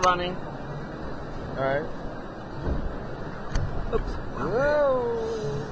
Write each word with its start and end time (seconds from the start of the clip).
running. 0.00 0.36
All 1.56 1.64
right. 1.64 1.86
Oops. 3.94 4.12
Whoa. 4.38 5.66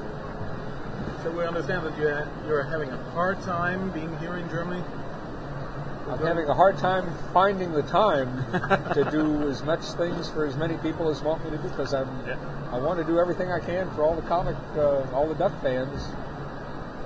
So 1.23 1.31
we 1.31 1.45
understand 1.45 1.85
that 1.87 1.99
you're, 1.99 2.29
you're 2.47 2.63
having 2.63 2.91
a 2.91 2.97
hard 3.11 3.41
time 3.43 3.91
being 3.91 4.17
here 4.19 4.37
in 4.37 4.49
Germany? 4.49 4.83
I'm 6.09 6.19
having 6.25 6.49
a 6.49 6.55
hard 6.55 6.79
time 6.79 7.13
finding 7.35 7.73
the 7.73 7.83
time 7.83 8.29
to 8.95 9.09
do 9.11 9.49
as 9.49 9.63
much 9.63 9.83
things 9.93 10.29
for 10.31 10.47
as 10.47 10.57
many 10.57 10.79
people 10.79 11.11
as 11.11 11.23
want 11.23 11.45
me 11.45 11.51
to 11.51 11.59
do 11.59 11.69
because 11.69 11.93
I'm 11.93 12.09
Yeah. 12.27 12.39
I 12.73 12.79
want 12.79 12.99
to 12.99 13.05
do 13.05 13.19
everything 13.19 13.53
I 13.53 13.61
can 13.61 13.91
for 13.95 14.03
all 14.03 14.17
the 14.17 14.23
comic 14.23 14.57
uh, 14.77 15.03
all 15.13 15.27
the 15.29 15.35
Duck 15.35 15.53
fans, 15.63 16.03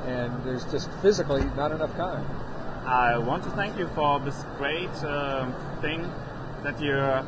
and 0.07 0.33
there's 0.45 0.65
just 0.67 0.91
physically 1.03 1.45
not 1.57 1.73
enough 1.73 1.95
time. 1.97 2.25
I 2.87 3.19
want 3.19 3.45
to 3.45 3.51
thank 3.51 3.79
you 3.79 3.89
for 3.89 4.21
this 4.21 4.45
great 4.57 4.93
um, 5.05 5.55
thing 5.81 6.11
that 6.63 6.81
you. 6.81 6.93
Uh, 6.93 7.25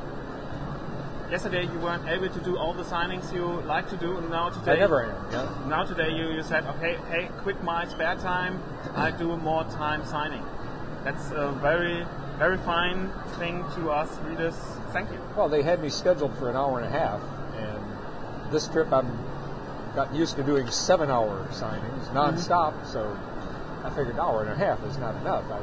yesterday 1.30 1.64
you 1.64 1.78
weren't 1.78 2.06
able 2.08 2.28
to 2.28 2.40
do 2.40 2.56
all 2.56 2.72
the 2.74 2.84
signings 2.84 3.32
you 3.34 3.44
like 3.66 3.88
to 3.90 3.96
do, 3.96 4.16
and 4.18 4.30
now 4.30 4.50
today. 4.50 4.72
I 4.72 4.76
never 4.76 5.04
am. 5.04 5.32
Yeah. 5.32 5.66
Now 5.68 5.84
today 5.84 6.10
you, 6.10 6.30
you 6.30 6.42
said, 6.42 6.64
okay, 6.64 6.96
hey, 7.10 7.28
quit 7.38 7.62
my 7.64 7.86
spare 7.86 8.16
time. 8.16 8.62
I 8.94 9.10
do 9.10 9.36
more 9.36 9.64
time 9.64 10.04
signing. 10.06 10.44
That's 11.02 11.30
a 11.32 11.52
very, 11.60 12.06
very 12.38 12.58
fine 12.58 13.10
thing 13.38 13.64
to 13.76 13.90
us 13.90 14.16
readers. 14.28 14.54
Thank 14.92 15.10
you. 15.10 15.20
Well, 15.36 15.48
they 15.48 15.62
had 15.62 15.82
me 15.82 15.88
scheduled 15.88 16.36
for 16.38 16.48
an 16.50 16.56
hour 16.56 16.78
and 16.78 16.86
a 16.86 16.98
half, 16.98 17.20
and 17.56 18.52
this 18.52 18.68
trip 18.68 18.92
I'm 18.92 19.18
got 19.94 20.12
used 20.14 20.36
to 20.36 20.42
doing 20.42 20.68
seven-hour 20.68 21.48
signings 21.52 22.04
mm-hmm. 22.08 22.16
nonstop. 22.16 22.86
So 22.86 23.16
I 23.84 23.90
figured 23.90 24.14
an 24.14 24.20
hour 24.20 24.42
and 24.42 24.50
a 24.50 24.56
half 24.56 24.82
is 24.84 24.98
not 24.98 25.14
enough. 25.20 25.44
I, 25.50 25.60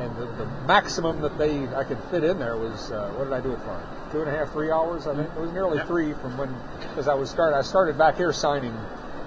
and 0.00 0.16
the, 0.16 0.26
the 0.44 0.46
maximum 0.66 1.20
that 1.20 1.36
they 1.38 1.66
I 1.76 1.84
could 1.84 1.98
fit 2.10 2.24
in 2.24 2.38
there 2.38 2.56
was 2.56 2.90
uh, 2.90 3.10
what 3.16 3.24
did 3.24 3.32
I 3.32 3.40
do 3.40 3.52
it 3.52 3.58
for? 3.60 3.80
Two 4.10 4.20
and 4.22 4.28
a 4.28 4.32
half, 4.36 4.50
three 4.52 4.70
hours. 4.70 5.06
I 5.06 5.14
think 5.14 5.28
it 5.28 5.40
was 5.40 5.52
nearly 5.52 5.78
Yeah. 5.78 5.86
three 5.86 6.12
from 6.14 6.36
when 6.38 6.54
because 6.80 7.06
I 7.08 7.14
was 7.14 7.30
start 7.30 7.54
I 7.54 7.62
started 7.62 7.96
back 7.98 8.16
here 8.16 8.32
signing 8.32 8.74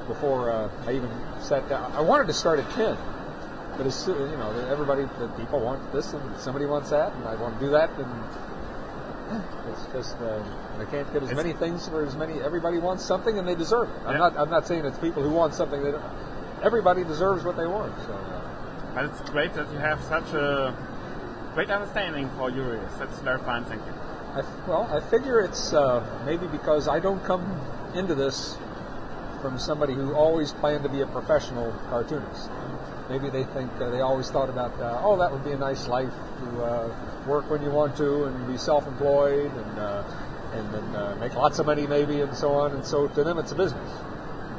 before 0.08 0.50
uh, 0.50 0.70
I 0.86 0.94
even 0.94 1.10
sat 1.40 1.70
down. 1.70 1.92
I 1.94 2.02
wanted 2.02 2.28
to 2.28 2.34
start 2.34 2.60
at 2.60 2.70
ten. 2.72 2.98
But 3.78 3.88
as 3.88 3.96
soon, 3.96 4.30
you 4.30 4.38
know, 4.38 4.52
everybody, 4.70 5.02
the 5.18 5.30
people 5.30 5.60
want 5.60 5.92
this, 5.92 6.14
and 6.14 6.22
somebody 6.38 6.68
wants 6.68 6.92
that, 6.92 7.12
and 7.14 7.26
I 7.26 7.34
want 7.36 7.58
to 7.60 7.66
do 7.66 7.72
that, 7.72 7.90
and 7.98 9.42
it's 9.72 9.86
just 9.92 10.16
uh, 10.22 10.44
I 10.80 10.86
can't 10.86 11.12
get 11.12 11.24
as 11.24 11.32
It's- 11.32 11.36
many 11.36 11.54
things 11.54 11.88
for 11.88 12.06
as 12.06 12.16
many. 12.16 12.40
Everybody 12.42 12.78
wants 12.78 13.04
something, 13.04 13.40
and 13.40 13.48
they 13.48 13.56
deserve 13.56 13.90
it. 13.90 13.96
I'm 14.06 14.12
Yeah. 14.14 14.18
not. 14.30 14.38
I'm 14.38 14.50
not 14.52 14.68
saying 14.68 14.86
it's 14.86 15.00
people 15.00 15.24
who 15.24 15.32
want 15.32 15.56
something. 15.56 15.82
They 15.84 15.92
don't, 15.92 16.04
everybody 16.62 17.04
deserves 17.04 17.44
what 17.44 17.58
they 17.58 17.66
want. 17.66 17.94
So 18.06 18.14
uh, 18.14 18.43
But 18.94 19.06
it's 19.06 19.22
great 19.30 19.54
that 19.56 19.72
you 19.72 19.80
have 19.80 20.02
such 20.04 20.34
a 20.34 20.76
great 21.54 21.70
understanding 21.70 22.30
for 22.38 22.50
readers. 22.50 22.92
That's 23.00 23.20
very 23.20 23.40
fine. 23.40 23.66
Thank 23.66 23.82
you. 23.86 23.94
I, 24.34 24.44
well, 24.68 24.84
I 24.92 25.00
figure 25.10 25.40
it's 25.40 25.74
uh, 25.74 26.04
maybe 26.26 26.48
because 26.48 26.88
I 26.88 27.00
don't 27.00 27.24
come 27.24 27.60
into 27.96 28.16
this 28.16 28.58
from 29.42 29.60
somebody 29.60 29.94
who 29.94 30.14
always 30.14 30.54
planned 30.54 30.84
to 30.84 30.90
be 30.90 31.02
a 31.02 31.08
professional 31.08 31.72
cartoonist. 31.90 32.50
Maybe 33.10 33.30
they 33.30 33.44
think 33.44 33.72
uh, 33.80 33.90
they 33.90 34.00
always 34.00 34.30
thought 34.32 34.50
about, 34.50 34.80
uh, 34.80 35.02
oh, 35.04 35.18
that 35.18 35.32
would 35.32 35.44
be 35.44 35.52
a 35.52 35.58
nice 35.58 35.88
life 35.88 36.14
to 36.40 36.64
uh, 36.64 37.26
work 37.28 37.50
when 37.50 37.62
you 37.62 37.70
want 37.70 37.98
to 37.98 38.24
and 38.24 38.48
be 38.48 38.58
self-employed 38.58 39.52
and 39.52 39.80
uh, 39.80 40.04
and 40.54 40.72
then 40.74 40.96
uh, 40.96 41.18
make 41.20 41.34
lots 41.34 41.58
of 41.60 41.66
money 41.66 41.88
maybe 41.88 42.22
and 42.22 42.36
so 42.36 42.54
on. 42.54 42.74
And 42.74 42.86
so 42.86 43.08
to 43.08 43.24
them, 43.24 43.38
it's 43.38 43.52
a 43.52 43.56
business. 43.56 43.90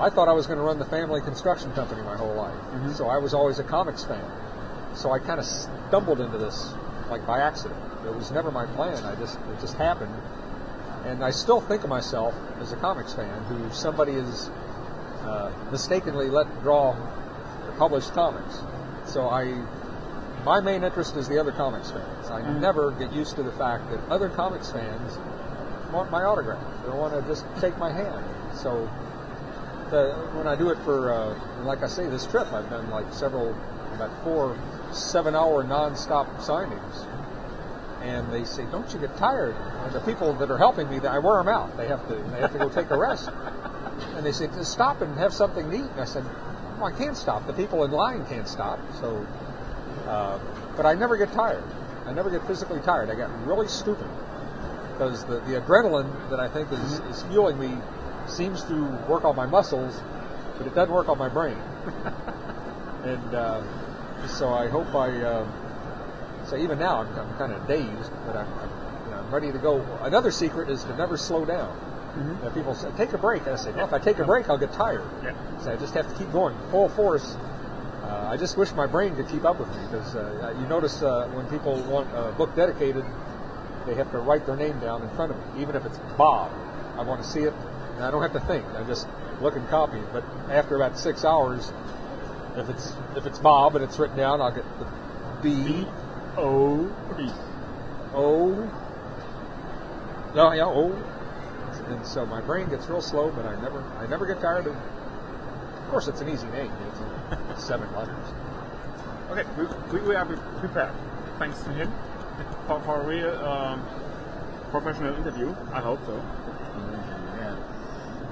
I 0.00 0.10
thought 0.10 0.28
I 0.28 0.32
was 0.32 0.46
going 0.46 0.58
to 0.58 0.64
run 0.64 0.78
the 0.78 0.86
family 0.86 1.20
construction 1.20 1.72
company 1.72 2.02
my 2.02 2.16
whole 2.16 2.34
life, 2.34 2.96
so 2.96 3.08
I 3.08 3.18
was 3.18 3.32
always 3.32 3.58
a 3.58 3.64
comics 3.64 4.04
fan. 4.04 4.24
So 4.94 5.12
I 5.12 5.18
kind 5.18 5.38
of 5.38 5.46
stumbled 5.46 6.20
into 6.20 6.38
this 6.38 6.72
like 7.10 7.26
by 7.26 7.40
accident. 7.40 7.80
It 8.06 8.14
was 8.14 8.30
never 8.30 8.50
my 8.50 8.66
plan. 8.66 9.04
I 9.04 9.14
just 9.14 9.38
it 9.38 9.60
just 9.60 9.76
happened, 9.76 10.14
and 11.04 11.22
I 11.22 11.30
still 11.30 11.60
think 11.60 11.84
of 11.84 11.90
myself 11.90 12.34
as 12.60 12.72
a 12.72 12.76
comics 12.76 13.14
fan 13.14 13.42
who 13.44 13.70
somebody 13.72 14.12
is 14.12 14.50
uh, 15.22 15.52
mistakenly 15.70 16.28
let 16.28 16.46
draw 16.62 16.90
or 16.90 17.74
publish 17.78 18.06
comics. 18.08 18.60
So 19.06 19.28
I, 19.28 19.44
my 20.44 20.60
main 20.60 20.82
interest 20.84 21.16
is 21.16 21.28
the 21.28 21.38
other 21.38 21.52
comics 21.52 21.90
fans. 21.90 22.30
I 22.30 22.58
never 22.58 22.90
get 22.92 23.12
used 23.12 23.36
to 23.36 23.42
the 23.42 23.52
fact 23.52 23.90
that 23.90 24.00
other 24.08 24.28
comics 24.28 24.70
fans 24.70 25.18
want 25.92 26.10
my 26.10 26.22
autograph. 26.24 26.62
They 26.84 26.90
want 26.90 27.14
to 27.14 27.22
just 27.30 27.44
take 27.60 27.76
my 27.78 27.92
hand. 27.92 28.24
So 28.56 28.90
the, 29.90 30.14
when 30.34 30.46
I 30.46 30.56
do 30.56 30.70
it 30.70 30.78
for, 30.84 31.12
uh, 31.12 31.64
like 31.64 31.82
I 31.82 31.86
say, 31.86 32.08
this 32.08 32.26
trip, 32.26 32.52
I've 32.52 32.68
done 32.70 32.90
like 32.90 33.12
several, 33.12 33.56
about 33.94 34.24
four 34.24 34.58
seven-hour 34.92 35.64
non-stop 35.64 36.26
signings, 36.38 37.06
and 38.02 38.32
they 38.32 38.44
say, 38.44 38.64
"Don't 38.70 38.92
you 38.92 39.00
get 39.00 39.16
tired?" 39.16 39.54
And 39.84 39.92
the 39.92 40.00
people 40.00 40.32
that 40.34 40.50
are 40.50 40.58
helping 40.58 40.88
me, 40.90 40.98
I 41.00 41.18
wear 41.18 41.38
them 41.38 41.48
out. 41.48 41.76
They 41.76 41.86
have 41.88 42.06
to, 42.08 42.14
they 42.14 42.40
have 42.40 42.52
to 42.52 42.58
go 42.58 42.68
take 42.68 42.90
a 42.90 42.98
rest, 42.98 43.30
and 44.16 44.24
they 44.24 44.32
say, 44.32 44.46
"Just 44.48 44.72
stop 44.72 45.00
and 45.00 45.16
have 45.18 45.32
something 45.32 45.70
to 45.70 45.76
eat." 45.76 45.90
And 45.90 46.00
I 46.00 46.04
said, 46.04 46.24
well, 46.78 46.86
"I 46.86 46.92
can't 46.92 47.16
stop. 47.16 47.46
The 47.46 47.52
people 47.52 47.84
in 47.84 47.90
line 47.90 48.26
can't 48.26 48.48
stop." 48.48 48.80
So, 49.00 49.26
uh, 50.06 50.38
but 50.76 50.86
I 50.86 50.94
never 50.94 51.16
get 51.16 51.32
tired. 51.32 51.64
I 52.06 52.12
never 52.12 52.30
get 52.30 52.46
physically 52.46 52.80
tired. 52.80 53.10
I 53.10 53.14
get 53.14 53.30
really 53.46 53.68
stupid 53.68 54.08
because 54.92 55.24
the, 55.24 55.40
the 55.40 55.60
adrenaline 55.60 56.30
that 56.30 56.38
I 56.38 56.48
think 56.48 56.70
is, 56.70 57.00
is 57.10 57.22
fueling 57.24 57.58
me 57.58 57.76
seems 58.28 58.62
to 58.64 58.84
work 59.08 59.24
on 59.24 59.36
my 59.36 59.46
muscles, 59.46 60.00
but 60.58 60.66
it 60.66 60.74
doesn't 60.74 60.94
work 60.94 61.08
on 61.08 61.18
my 61.18 61.28
brain. 61.28 61.56
and 63.04 63.34
uh, 63.34 64.26
so 64.28 64.48
I 64.48 64.68
hope 64.68 64.94
I. 64.94 65.10
Uh, 65.10 66.46
so 66.46 66.56
even 66.56 66.78
now 66.78 67.00
I'm, 67.00 67.18
I'm 67.18 67.36
kind 67.38 67.52
of 67.52 67.66
dazed, 67.66 68.10
but 68.26 68.36
I'm, 68.36 68.52
I'm, 68.58 68.70
you 69.04 69.10
know, 69.10 69.18
I'm 69.18 69.34
ready 69.34 69.50
to 69.50 69.58
go. 69.58 69.80
Another 70.02 70.30
secret 70.30 70.68
is 70.68 70.84
to 70.84 70.96
never 70.96 71.16
slow 71.16 71.44
down. 71.44 71.70
Uh, 72.14 72.50
people 72.50 72.74
say 72.74 72.88
take 72.96 73.12
a 73.12 73.18
break. 73.18 73.42
And 73.42 73.50
I 73.52 73.56
say, 73.56 73.72
well, 73.72 73.86
if 73.86 73.92
I 73.92 73.98
take 73.98 74.18
a 74.18 74.24
break, 74.24 74.48
I'll 74.48 74.58
get 74.58 74.72
tired. 74.72 75.02
Yeah. 75.22 75.34
So 75.62 75.72
I 75.72 75.76
just 75.76 75.94
have 75.94 76.08
to 76.08 76.14
keep 76.16 76.30
going 76.32 76.56
full 76.70 76.88
force. 76.88 77.34
Uh, 78.04 78.28
I 78.30 78.36
just 78.36 78.56
wish 78.56 78.72
my 78.72 78.86
brain 78.86 79.16
could 79.16 79.28
keep 79.28 79.44
up 79.44 79.58
with 79.58 79.68
me 79.70 79.82
because 79.90 80.14
uh, 80.14 80.54
you 80.60 80.66
notice 80.68 81.02
uh, 81.02 81.28
when 81.32 81.46
people 81.46 81.82
want 81.84 82.08
a 82.14 82.32
book 82.32 82.54
dedicated, 82.54 83.04
they 83.86 83.94
have 83.94 84.10
to 84.12 84.18
write 84.18 84.46
their 84.46 84.56
name 84.56 84.78
down 84.78 85.02
in 85.02 85.08
front 85.16 85.32
of 85.32 85.38
me, 85.38 85.62
even 85.62 85.74
if 85.74 85.84
it's 85.84 85.98
Bob. 86.16 86.52
I 86.96 87.02
want 87.02 87.22
to 87.22 87.28
see 87.28 87.40
it, 87.40 87.54
I 88.00 88.10
don't 88.10 88.22
have 88.22 88.32
to 88.32 88.40
think. 88.40 88.64
I 88.74 88.82
just 88.84 89.06
look 89.40 89.56
and 89.56 89.68
copy. 89.68 90.00
But 90.12 90.24
after 90.50 90.76
about 90.76 90.98
six 90.98 91.24
hours, 91.24 91.72
if 92.56 92.68
it's 92.68 92.92
if 93.16 93.26
it's 93.26 93.38
Bob 93.38 93.76
and 93.76 93.84
it's 93.84 93.98
written 93.98 94.16
down, 94.16 94.40
I'll 94.40 94.54
get 94.54 94.64
the 94.78 94.86
B 95.42 95.86
O 96.36 96.86
P. 97.16 97.30
O. 98.14 98.50
No, 100.34 100.52
yeah, 100.52 100.64
O. 100.66 100.92
And 101.88 102.06
so 102.06 102.24
my 102.24 102.40
brain 102.40 102.68
gets 102.68 102.86
real 102.86 103.02
slow, 103.02 103.30
but 103.30 103.44
I 103.44 103.60
never 103.60 103.82
I 103.98 104.06
never 104.06 104.26
get 104.26 104.40
tired 104.40 104.66
of. 104.66 104.74
Of 104.76 105.90
course, 105.90 106.08
it's 106.08 106.20
an 106.20 106.28
easy 106.28 106.46
name. 106.48 106.72
It's 107.50 107.64
seven 107.66 107.92
letters. 107.94 108.26
Okay, 109.30 109.44
we, 109.58 109.98
we, 109.98 110.08
we 110.08 110.14
are 110.14 110.24
prepared. 110.60 110.94
Thanks 111.38 111.60
to 111.62 111.70
him 111.72 111.92
for, 112.66 112.80
for 112.82 113.02
a 113.02 113.06
real 113.06 113.30
um, 113.44 113.84
professional 114.70 115.14
interview. 115.16 115.54
I 115.72 115.80
hope 115.80 116.04
so. 116.06 116.22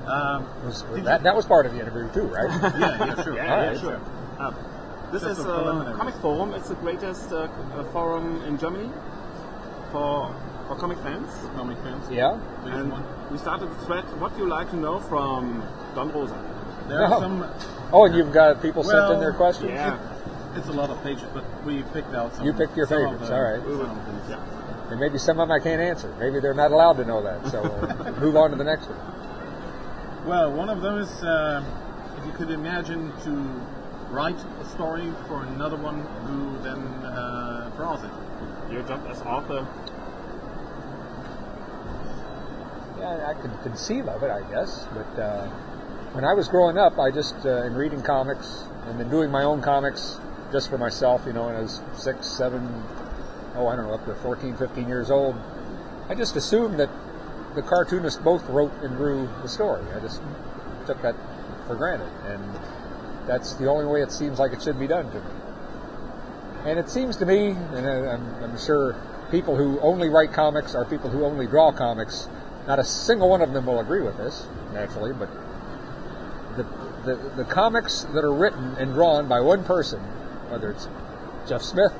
Yeah. 0.05 0.11
Um, 0.13 0.47
Was, 0.67 0.85
that, 1.05 1.23
that 1.23 1.35
was 1.37 1.47
part 1.47 1.67
of 1.67 1.73
the 1.73 1.81
interview 1.81 2.11
too, 2.13 2.27
right? 2.29 2.51
yeah, 2.79 3.07
yeah, 3.07 3.23
sure. 3.25 3.35
Yeah, 3.37 3.55
All 3.55 3.63
yeah, 3.63 3.69
right. 3.69 3.81
sure. 3.81 4.01
Um, 4.39 4.57
this 5.13 5.23
Just 5.23 5.41
is 5.41 5.45
a 5.47 5.53
uh. 5.53 5.97
Comic 5.97 6.15
Forum. 6.17 6.55
It's 6.55 6.69
the 6.69 6.75
greatest 6.77 7.31
uh, 7.33 7.49
uh, 7.77 7.85
forum 7.93 8.43
in 8.45 8.59
Germany 8.59 8.91
for 9.93 10.35
for 10.69 10.77
comic 10.77 10.99
fans. 10.99 11.31
Comic 11.55 11.79
fans. 11.79 12.11
yeah. 12.11 12.39
And 12.65 12.93
we 13.31 13.37
started 13.39 13.71
the 13.71 13.75
thread. 13.87 14.05
What 14.21 14.35
do 14.35 14.43
you 14.43 14.49
like 14.49 14.71
to 14.71 14.77
know 14.77 15.01
from 15.01 15.62
Don 15.95 16.11
Rosa? 16.12 16.35
There 16.89 17.03
are 17.03 17.11
No. 17.11 17.21
some. 17.21 17.51
Oh, 17.93 18.07
and 18.07 18.15
you've 18.15 18.33
got 18.33 18.62
people 18.62 18.83
sent 18.83 19.12
in 19.12 19.21
their 19.21 19.33
questions. 19.35 19.71
Yeah. 19.71 19.99
It's 20.57 20.69
a 20.69 20.73
lot 20.73 20.91
of 20.91 21.03
pages, 21.03 21.25
but 21.35 21.45
we 21.65 21.83
picked 21.93 22.15
out 22.15 22.35
some. 22.35 22.45
You 22.47 22.53
picked 22.53 22.77
your 22.77 22.87
some 22.87 22.99
of 22.99 23.05
favorites, 23.11 23.29
the- 23.29 23.35
all 23.37 23.43
right. 23.43 23.61
some 23.62 23.81
of. 23.81 24.31
Yeah. 24.31 24.91
And 24.91 25.01
maybe 25.01 25.19
some 25.19 25.41
of 25.41 25.49
them 25.49 25.53
I 25.55 25.62
can't 25.62 25.81
answer. 25.81 26.15
Maybe 26.19 26.41
they're 26.41 26.55
not 26.55 26.71
allowed 26.73 26.95
to 26.99 27.05
know 27.05 27.23
that. 27.23 27.47
So 27.50 27.62
uh, 28.06 28.12
move 28.21 28.37
on 28.37 28.50
to 28.50 28.56
the 28.56 28.65
next 28.65 28.87
one. 28.88 28.99
Well, 30.25 30.53
one 30.53 30.69
of 30.69 30.83
them 30.83 30.99
is 30.99 31.11
uh, 31.25 31.65
if 32.17 32.25
you 32.25 32.31
could 32.33 32.51
imagine 32.51 33.13
to 33.25 33.31
write 34.09 34.39
a 34.61 34.65
story 34.67 35.13
for 35.27 35.43
another 35.43 35.77
one 35.77 35.99
who 36.27 36.63
then 36.63 36.79
uh, 37.05 37.71
draws 37.77 38.05
it. 38.05 38.11
Your 38.73 38.83
job 38.85 39.05
as 39.11 39.21
author. 39.23 39.67
Yeah, 43.01 43.27
I 43.29 43.35
could 43.35 43.51
conceive 43.65 44.07
of 44.07 44.23
it, 44.23 44.31
I 44.31 44.49
guess. 44.49 44.87
But 44.95 45.21
uh, 45.21 45.49
when 46.13 46.25
I 46.25 46.35
was 46.35 46.47
growing 46.47 46.79
up, 46.79 47.01
I 47.01 47.11
just 47.11 47.35
uh, 47.45 47.65
in 47.65 47.75
reading 47.75 48.01
comics 48.01 48.67
and 48.87 49.01
then 49.01 49.11
doing 49.11 49.29
my 49.29 49.43
own 49.43 49.61
comics 49.61 50.21
just 50.53 50.71
for 50.71 50.79
myself. 50.79 51.23
You 51.27 51.33
know, 51.33 51.47
when 51.47 51.57
I 51.57 51.63
was 51.63 51.81
six, 51.97 52.29
seven, 52.29 52.63
oh, 53.57 53.67
I 53.67 53.75
don't 53.75 53.89
know, 53.89 53.95
up 53.95 54.07
to 54.07 54.15
14, 54.15 54.57
15 54.57 54.87
years 54.87 55.11
old, 55.11 55.35
I 56.09 56.15
just 56.15 56.37
assumed 56.37 56.79
that 56.79 56.91
the 57.54 57.62
cartoonists 57.62 58.20
both 58.20 58.49
wrote 58.49 58.72
and 58.82 58.96
drew 58.96 59.28
the 59.43 59.49
story. 59.49 59.84
I 59.94 60.00
just 60.00 60.20
took 60.87 61.00
that 61.02 61.14
for 61.66 61.76
granted, 61.76 62.10
and 62.26 62.43
that's 63.26 63.54
the 63.54 63.69
only 63.69 63.87
way 63.87 64.02
it 64.02 64.10
seems 64.10 64.38
like 64.38 64.52
it 64.52 64.62
should 64.62 64.78
be 64.78 64.87
done 64.87 65.10
to 65.10 65.20
me. 65.20 65.31
And 66.64 66.78
it 66.78 66.88
seems 66.88 67.16
to 67.19 67.26
me, 67.26 67.49
and 67.49 67.87
I'm, 67.87 68.44
I'm 68.44 68.58
sure 68.58 68.96
people 69.31 69.56
who 69.56 69.81
only 69.81 70.08
write 70.08 70.32
comics 70.32 70.75
or 70.75 70.84
people 70.84 71.10
who 71.10 71.25
only 71.25 71.46
draw 71.46 71.72
comics, 71.72 72.28
not 72.66 72.78
a 72.78 72.84
single 72.84 73.28
one 73.28 73.43
of 73.43 73.52
them 73.52 73.66
will 73.66 73.81
agree 73.81 74.02
with 74.02 74.16
this, 74.16 74.46
naturally, 74.72 75.12
but 75.12 75.28
the, 76.56 76.62
the, 77.04 77.31
the 77.37 77.44
comics 77.44 78.02
that 78.14 78.25
are 78.25 78.32
written 78.32 78.76
and 78.78 78.93
drawn 78.93 79.28
by 79.28 79.40
one 79.40 79.64
person, 79.64 80.00
whether 80.50 80.70
it's 80.70 80.88
Jeff 81.49 81.62
Smith 81.62 81.93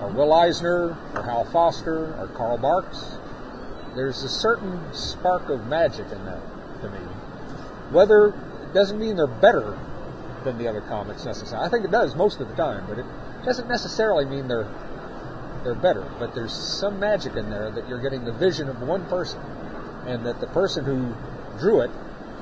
or 0.00 0.08
Will 0.08 0.32
Eisner 0.32 0.96
or 1.14 1.22
Hal 1.22 1.44
Foster 1.44 2.14
or 2.18 2.28
Carl 2.28 2.58
Barks, 2.58 3.18
there's 3.94 4.22
a 4.22 4.28
certain 4.28 4.92
spark 4.94 5.48
of 5.48 5.66
magic 5.66 6.10
in 6.10 6.24
that 6.24 6.40
to 6.82 6.90
me. 6.90 6.98
Whether 7.90 8.28
it 8.28 8.74
doesn't 8.74 8.98
mean 8.98 9.16
they're 9.16 9.26
better 9.26 9.78
than 10.44 10.58
the 10.58 10.68
other 10.68 10.80
comics 10.80 11.24
necessarily. 11.24 11.66
I 11.66 11.70
think 11.70 11.84
it 11.84 11.90
does 11.90 12.16
most 12.16 12.40
of 12.40 12.48
the 12.48 12.54
time, 12.54 12.84
but 12.88 12.98
it 12.98 13.06
doesn't 13.44 13.68
necessarily 13.68 14.24
mean 14.24 14.48
they're 14.48 14.70
they're 15.62 15.74
better. 15.74 16.04
But 16.18 16.34
there's 16.34 16.52
some 16.52 16.98
magic 16.98 17.36
in 17.36 17.50
there 17.50 17.70
that 17.70 17.88
you're 17.88 18.00
getting 18.00 18.24
the 18.24 18.32
vision 18.32 18.68
of 18.68 18.80
one 18.82 19.06
person, 19.06 19.40
and 20.06 20.26
that 20.26 20.40
the 20.40 20.48
person 20.48 20.84
who 20.84 21.14
drew 21.58 21.80
it 21.80 21.90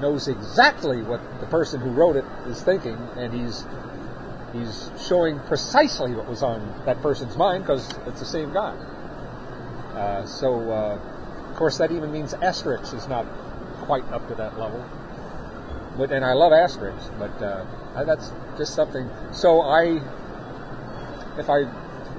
knows 0.00 0.28
exactly 0.28 1.02
what 1.02 1.20
the 1.40 1.46
person 1.46 1.80
who 1.80 1.90
wrote 1.90 2.16
it 2.16 2.24
is 2.46 2.62
thinking, 2.62 2.96
and 3.16 3.34
he's 3.34 3.66
he's 4.52 4.90
showing 5.06 5.38
precisely 5.40 6.12
what 6.12 6.28
was 6.28 6.42
on 6.42 6.82
that 6.86 7.00
person's 7.02 7.36
mind 7.36 7.64
because 7.64 7.88
it's 8.06 8.20
the 8.20 8.26
same 8.26 8.52
guy. 8.52 8.74
Uh, 9.94 10.24
so, 10.24 10.70
uh, 10.70 10.98
course, 11.60 11.76
that 11.76 11.92
even 11.92 12.10
means 12.10 12.32
Asterix 12.32 12.94
is 12.94 13.06
not 13.06 13.26
quite 13.84 14.04
up 14.12 14.26
to 14.28 14.34
that 14.36 14.58
level. 14.58 14.82
But 15.98 16.10
and 16.10 16.24
I 16.24 16.32
love 16.32 16.52
Asterix, 16.52 16.96
but 17.18 17.30
uh, 17.42 18.04
that's 18.04 18.32
just 18.56 18.74
something. 18.74 19.10
So 19.32 19.60
I, 19.60 20.00
if 21.38 21.50
I 21.50 21.68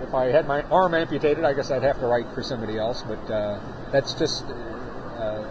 if 0.04 0.14
I 0.14 0.26
had 0.26 0.48
my 0.48 0.62
arm 0.64 0.94
amputated, 0.94 1.44
I 1.44 1.54
guess 1.54 1.72
I'd 1.72 1.82
have 1.82 2.00
to 2.02 2.06
write 2.06 2.32
for 2.34 2.44
somebody 2.44 2.78
else. 2.78 3.02
But 3.02 3.32
uh, 3.32 3.60
that's 3.92 4.14
just 4.14 4.46
uh, 4.46 5.44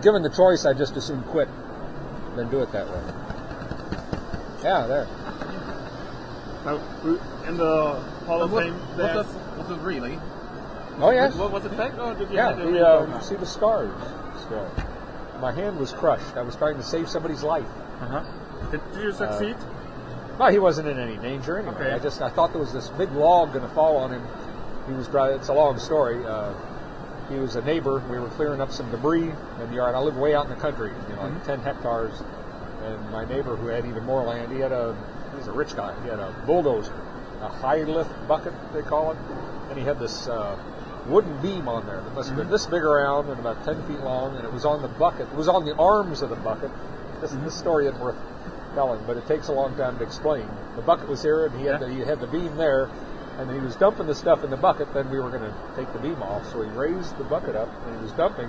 given 0.00 0.22
the 0.22 0.30
choice, 0.30 0.64
I 0.64 0.72
just 0.72 0.96
assume 0.96 1.22
quit 1.24 1.48
than 2.36 2.48
do 2.50 2.60
it 2.62 2.72
that 2.72 2.86
way. 2.88 3.02
Yeah, 4.64 4.86
there. 4.86 5.06
Now, 6.64 6.80
in 7.46 7.58
the 7.58 8.00
Hall 8.26 8.42
of 8.42 8.50
What, 8.50 8.64
Fame, 8.64 8.74
what, 8.74 8.96
there's- 8.96 9.26
does, 9.26 9.34
what 9.58 9.68
does 9.68 9.78
really? 9.80 10.18
Oh 10.98 11.10
yes. 11.10 11.34
What 11.34 11.52
was 11.52 11.64
it 11.64 11.70
fake 11.70 11.98
or 11.98 12.14
did 12.14 12.30
you 12.30 12.36
Yeah, 12.36 12.52
the, 12.52 12.86
uh, 12.86 13.20
see 13.20 13.34
the 13.36 13.46
scars. 13.46 13.92
My 15.40 15.52
hand 15.52 15.78
was 15.78 15.92
crushed. 15.92 16.36
I 16.36 16.42
was 16.42 16.56
trying 16.56 16.76
to 16.76 16.82
save 16.82 17.08
somebody's 17.08 17.42
life. 17.42 17.66
Uh-huh. 18.00 18.70
Did, 18.70 18.80
you 19.02 19.12
succeed? 19.12 19.56
Well, 20.38 20.50
he 20.50 20.58
wasn't 20.58 20.88
in 20.88 20.98
any 20.98 21.16
danger 21.16 21.58
anyway. 21.58 21.74
Okay. 21.74 21.92
I 21.92 21.98
just 21.98 22.22
I 22.22 22.30
thought 22.30 22.52
there 22.52 22.60
was 22.60 22.72
this 22.72 22.88
big 22.90 23.12
log 23.12 23.52
going 23.52 23.66
to 23.66 23.74
fall 23.74 23.96
on 23.96 24.12
him. 24.12 24.26
He 24.86 24.92
was 24.94 25.08
driving. 25.08 25.38
It's 25.38 25.48
a 25.48 25.54
long 25.54 25.78
story. 25.78 26.24
Uh, 26.24 26.54
he 27.28 27.36
was 27.36 27.56
a 27.56 27.62
neighbor. 27.62 28.02
We 28.10 28.18
were 28.18 28.28
clearing 28.30 28.60
up 28.60 28.70
some 28.70 28.90
debris 28.90 29.30
in 29.60 29.68
the 29.68 29.74
yard. 29.74 29.94
I 29.94 29.98
live 29.98 30.16
way 30.16 30.34
out 30.34 30.44
in 30.44 30.50
the 30.50 30.60
country, 30.60 30.92
you 31.08 31.16
know, 31.16 31.22
like 31.22 31.44
10 31.44 31.60
hectares. 31.60 32.22
And 32.84 33.10
my 33.10 33.24
neighbor, 33.24 33.56
who 33.56 33.66
had 33.66 33.84
even 33.86 34.04
more 34.04 34.22
land, 34.22 34.52
he 34.52 34.60
had 34.60 34.72
a 34.72 34.96
he 35.32 35.36
was 35.38 35.48
a 35.48 35.52
rich 35.52 35.74
guy. 35.74 35.94
He 36.02 36.08
had 36.08 36.20
a 36.20 36.32
bulldozer, 36.46 36.94
a 37.40 37.48
high 37.48 37.82
lift 37.82 38.10
bucket 38.28 38.52
they 38.72 38.82
call 38.82 39.10
it, 39.10 39.18
and 39.70 39.78
he 39.78 39.84
had 39.84 39.98
this 39.98 40.28
uh, 40.28 40.56
wooden 41.08 41.40
beam 41.40 41.68
on 41.68 41.86
there 41.86 42.00
that 42.00 42.14
must 42.14 42.28
have 42.28 42.36
been 42.36 42.46
mm-hmm. 42.46 42.52
this 42.52 42.66
big 42.66 42.82
around 42.82 43.28
and 43.28 43.38
about 43.38 43.64
10 43.64 43.86
feet 43.86 44.00
long, 44.00 44.36
and 44.36 44.44
it 44.44 44.52
was 44.52 44.64
on 44.64 44.82
the 44.82 44.88
bucket. 44.88 45.28
It 45.28 45.36
was 45.36 45.48
on 45.48 45.64
the 45.64 45.74
arms 45.76 46.22
of 46.22 46.30
the 46.30 46.36
bucket. 46.36 46.70
This, 47.20 47.32
mm-hmm. 47.32 47.44
this 47.44 47.54
story 47.54 47.86
isn't 47.86 48.00
worth 48.00 48.16
telling, 48.74 49.02
but 49.06 49.16
it 49.16 49.26
takes 49.26 49.48
a 49.48 49.52
long 49.52 49.74
time 49.76 49.98
to 49.98 50.04
explain. 50.04 50.46
The 50.76 50.82
bucket 50.82 51.08
was 51.08 51.22
here, 51.22 51.46
and 51.46 51.58
he 51.58 51.66
had 51.66 51.80
Yeah. 51.80 51.86
the, 51.88 51.94
he 51.94 52.00
had 52.00 52.20
the 52.20 52.26
beam 52.26 52.56
there, 52.56 52.90
and 53.38 53.50
he 53.50 53.58
was 53.58 53.74
dumping 53.76 54.06
the 54.06 54.14
stuff 54.14 54.44
in 54.44 54.50
the 54.50 54.56
bucket. 54.56 54.92
Then 54.92 55.10
we 55.10 55.18
were 55.18 55.30
going 55.30 55.42
to 55.42 55.54
take 55.76 55.92
the 55.92 55.98
beam 55.98 56.22
off, 56.22 56.50
so 56.52 56.62
he 56.62 56.70
raised 56.70 57.16
the 57.18 57.24
bucket 57.24 57.56
up, 57.56 57.68
and 57.86 57.96
he 57.96 58.02
was 58.02 58.12
dumping 58.12 58.48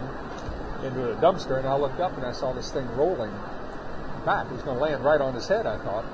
into 0.84 1.12
a 1.12 1.16
dumpster. 1.16 1.58
And 1.58 1.68
I 1.68 1.76
looked 1.76 2.00
up, 2.00 2.16
and 2.18 2.26
I 2.26 2.32
saw 2.34 2.54
this 2.54 2.72
thing 2.72 2.88
rolling 2.96 3.32
back. 4.26 4.48
It 4.48 4.54
was 4.54 4.64
going 4.64 4.78
to 4.78 4.84
land 4.84 5.04
right 5.04 5.22
on 5.22 5.34
his 5.34 5.48
head, 5.48 5.66
I 5.66 5.78
thought. 5.78 6.06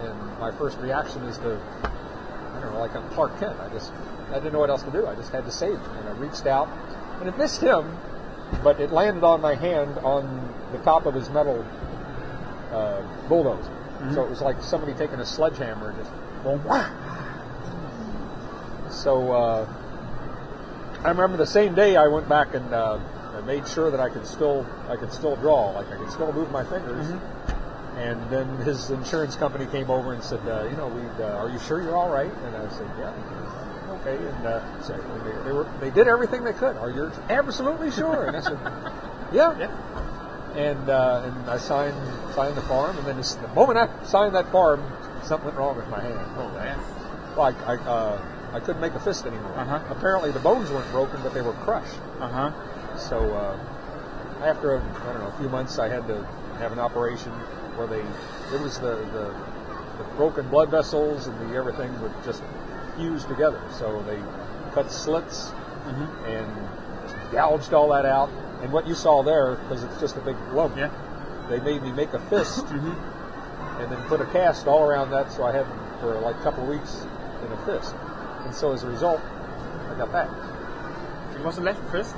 And 0.00 0.38
my 0.40 0.50
first 0.52 0.78
reaction 0.78 1.22
is 1.24 1.36
to, 1.38 1.60
Don't 2.60 2.72
know, 2.72 2.80
like 2.80 2.94
I'm 2.94 3.08
Clark 3.10 3.38
Kent. 3.40 3.58
I 3.60 3.68
just, 3.70 3.92
I 4.30 4.34
didn't 4.34 4.52
know 4.52 4.60
what 4.60 4.70
else 4.70 4.82
to 4.82 4.90
do. 4.90 5.06
I 5.06 5.14
just 5.14 5.32
had 5.32 5.44
to 5.44 5.52
save 5.52 5.78
him, 5.78 5.96
and 5.98 6.08
I 6.08 6.12
reached 6.12 6.46
out, 6.46 6.68
and 7.20 7.28
it 7.28 7.36
missed 7.38 7.60
him, 7.60 7.96
but 8.62 8.80
it 8.80 8.92
landed 8.92 9.24
on 9.24 9.40
my 9.40 9.54
hand 9.54 9.98
on 9.98 10.52
the 10.72 10.78
top 10.78 11.06
of 11.06 11.14
his 11.14 11.30
metal 11.30 11.64
uh, 12.72 13.02
bulldozer. 13.28 13.72
So 14.14 14.24
it 14.24 14.30
was 14.30 14.40
like 14.40 14.62
somebody 14.62 14.94
taking 14.94 15.20
a 15.20 15.26
sledgehammer 15.26 15.90
and 15.90 15.98
just 15.98 16.10
going 16.42 16.64
wah. 16.64 16.88
So 18.90 19.30
uh, 19.30 19.72
I 21.04 21.08
remember 21.10 21.36
the 21.36 21.46
same 21.46 21.74
day 21.74 21.96
I 21.96 22.08
went 22.08 22.26
back 22.26 22.54
and 22.54 22.72
uh, 22.72 22.98
I 23.34 23.42
made 23.42 23.68
sure 23.68 23.90
that 23.90 24.00
I 24.00 24.08
could 24.08 24.26
still 24.26 24.66
I 24.88 24.96
could 24.96 25.12
still 25.12 25.36
draw, 25.36 25.72
like 25.72 25.88
I 25.88 25.96
could 25.96 26.10
still 26.10 26.32
move 26.32 26.50
my 26.50 26.64
fingers. 26.64 27.12
And 28.00 28.30
then 28.30 28.48
his 28.64 28.90
insurance 28.90 29.36
company 29.36 29.66
came 29.66 29.90
over 29.90 30.14
and 30.14 30.22
said, 30.24 30.40
uh, 30.48 30.66
you 30.70 30.76
know, 30.76 30.88
we 30.88 31.02
uh, 31.22 31.36
are 31.36 31.50
you 31.50 31.58
sure 31.58 31.82
you're 31.82 31.96
all 31.98 32.08
right? 32.08 32.32
And 32.32 32.56
I 32.56 32.68
said, 32.70 32.88
yeah. 32.98 33.12
Okay, 34.00 34.16
and 34.16 34.46
uh, 34.46 34.80
so 34.82 34.96
they, 34.96 35.44
they 35.44 35.52
were 35.52 35.68
they 35.80 35.90
did 35.90 36.08
everything 36.08 36.42
they 36.42 36.54
could. 36.54 36.76
Are 36.78 36.90
you 36.90 37.12
absolutely 37.28 37.90
sure? 37.90 38.24
And 38.26 38.36
I 38.36 38.40
said, 38.40 38.58
yeah. 39.34 39.58
Yeah. 39.58 40.56
And 40.56 40.88
uh, 40.88 41.22
and 41.26 41.50
I 41.50 41.58
signed 41.58 41.94
signed 42.34 42.56
the 42.56 42.62
form, 42.62 42.96
and 42.96 43.06
then 43.06 43.18
as- 43.18 43.36
the 43.36 43.48
moment 43.48 43.78
I 43.78 43.88
signed 44.06 44.34
that 44.34 44.50
form, 44.50 44.82
something 45.22 45.44
went 45.46 45.58
wrong 45.58 45.76
with 45.76 45.88
my 45.88 46.00
hand. 46.00 46.18
Oh, 46.38 46.50
yes. 46.56 47.36
Like 47.36 47.56
I 47.68 47.76
uh, 47.76 48.50
I 48.54 48.60
couldn't 48.60 48.80
make 48.80 48.94
a 48.94 49.00
fist 49.00 49.26
anymore. 49.26 49.52
Uh-huh. 49.58 49.80
Apparently 49.90 50.32
the 50.32 50.40
bones 50.40 50.70
weren't 50.70 50.90
broken, 50.90 51.20
but 51.22 51.34
they 51.34 51.42
were 51.42 51.52
crushed. 51.52 52.00
Uh-huh. 52.18 52.50
So 52.96 53.34
uh, 53.34 53.58
after 54.42 54.78
I 54.78 55.12
don't 55.12 55.20
know 55.20 55.28
a 55.28 55.38
few 55.38 55.50
months, 55.50 55.78
I 55.78 55.88
had 55.88 56.06
to 56.08 56.24
have 56.58 56.72
an 56.72 56.78
operation 56.78 57.32
where 57.80 57.88
they 57.88 58.54
it 58.54 58.60
was 58.60 58.78
the 58.78 58.96
the, 59.12 59.34
the 59.98 60.04
broken 60.16 60.48
blood 60.48 60.70
vessels 60.70 61.26
and 61.26 61.50
the 61.50 61.56
everything 61.56 61.90
would 62.02 62.12
just 62.24 62.42
fuse 62.96 63.24
together. 63.24 63.62
So 63.72 64.02
they 64.02 64.20
cut 64.72 64.92
slits 64.92 65.48
mm-hmm. 65.48 66.24
and 66.26 67.32
gouged 67.32 67.72
all 67.72 67.88
that 67.90 68.04
out. 68.04 68.30
And 68.62 68.72
what 68.72 68.86
you 68.86 68.94
saw 68.94 69.22
there, 69.22 69.56
because 69.56 69.82
it's 69.84 69.98
just 70.00 70.16
a 70.16 70.20
big 70.20 70.36
lump, 70.52 70.76
Yeah. 70.76 70.90
they 71.48 71.60
made 71.60 71.82
me 71.82 71.92
make 71.92 72.12
a 72.12 72.20
fist 72.28 72.66
mm-hmm. 72.66 73.80
and 73.82 73.90
then 73.90 74.02
put 74.08 74.20
a 74.20 74.26
cast 74.26 74.66
all 74.66 74.82
around 74.82 75.10
that. 75.10 75.32
So 75.32 75.44
I 75.44 75.52
had 75.52 75.64
them 75.64 75.80
for 76.00 76.14
like 76.20 76.36
a 76.36 76.42
couple 76.42 76.64
of 76.64 76.68
weeks 76.68 77.06
in 77.44 77.52
a 77.52 77.66
fist. 77.66 77.94
And 78.44 78.54
so 78.54 78.72
as 78.72 78.82
a 78.82 78.88
result, 78.88 79.20
I 79.88 79.94
got 79.96 80.12
that. 80.12 80.28
It 81.34 81.44
was 81.44 81.56
a 81.56 81.62
left 81.62 81.80
fist. 81.90 82.14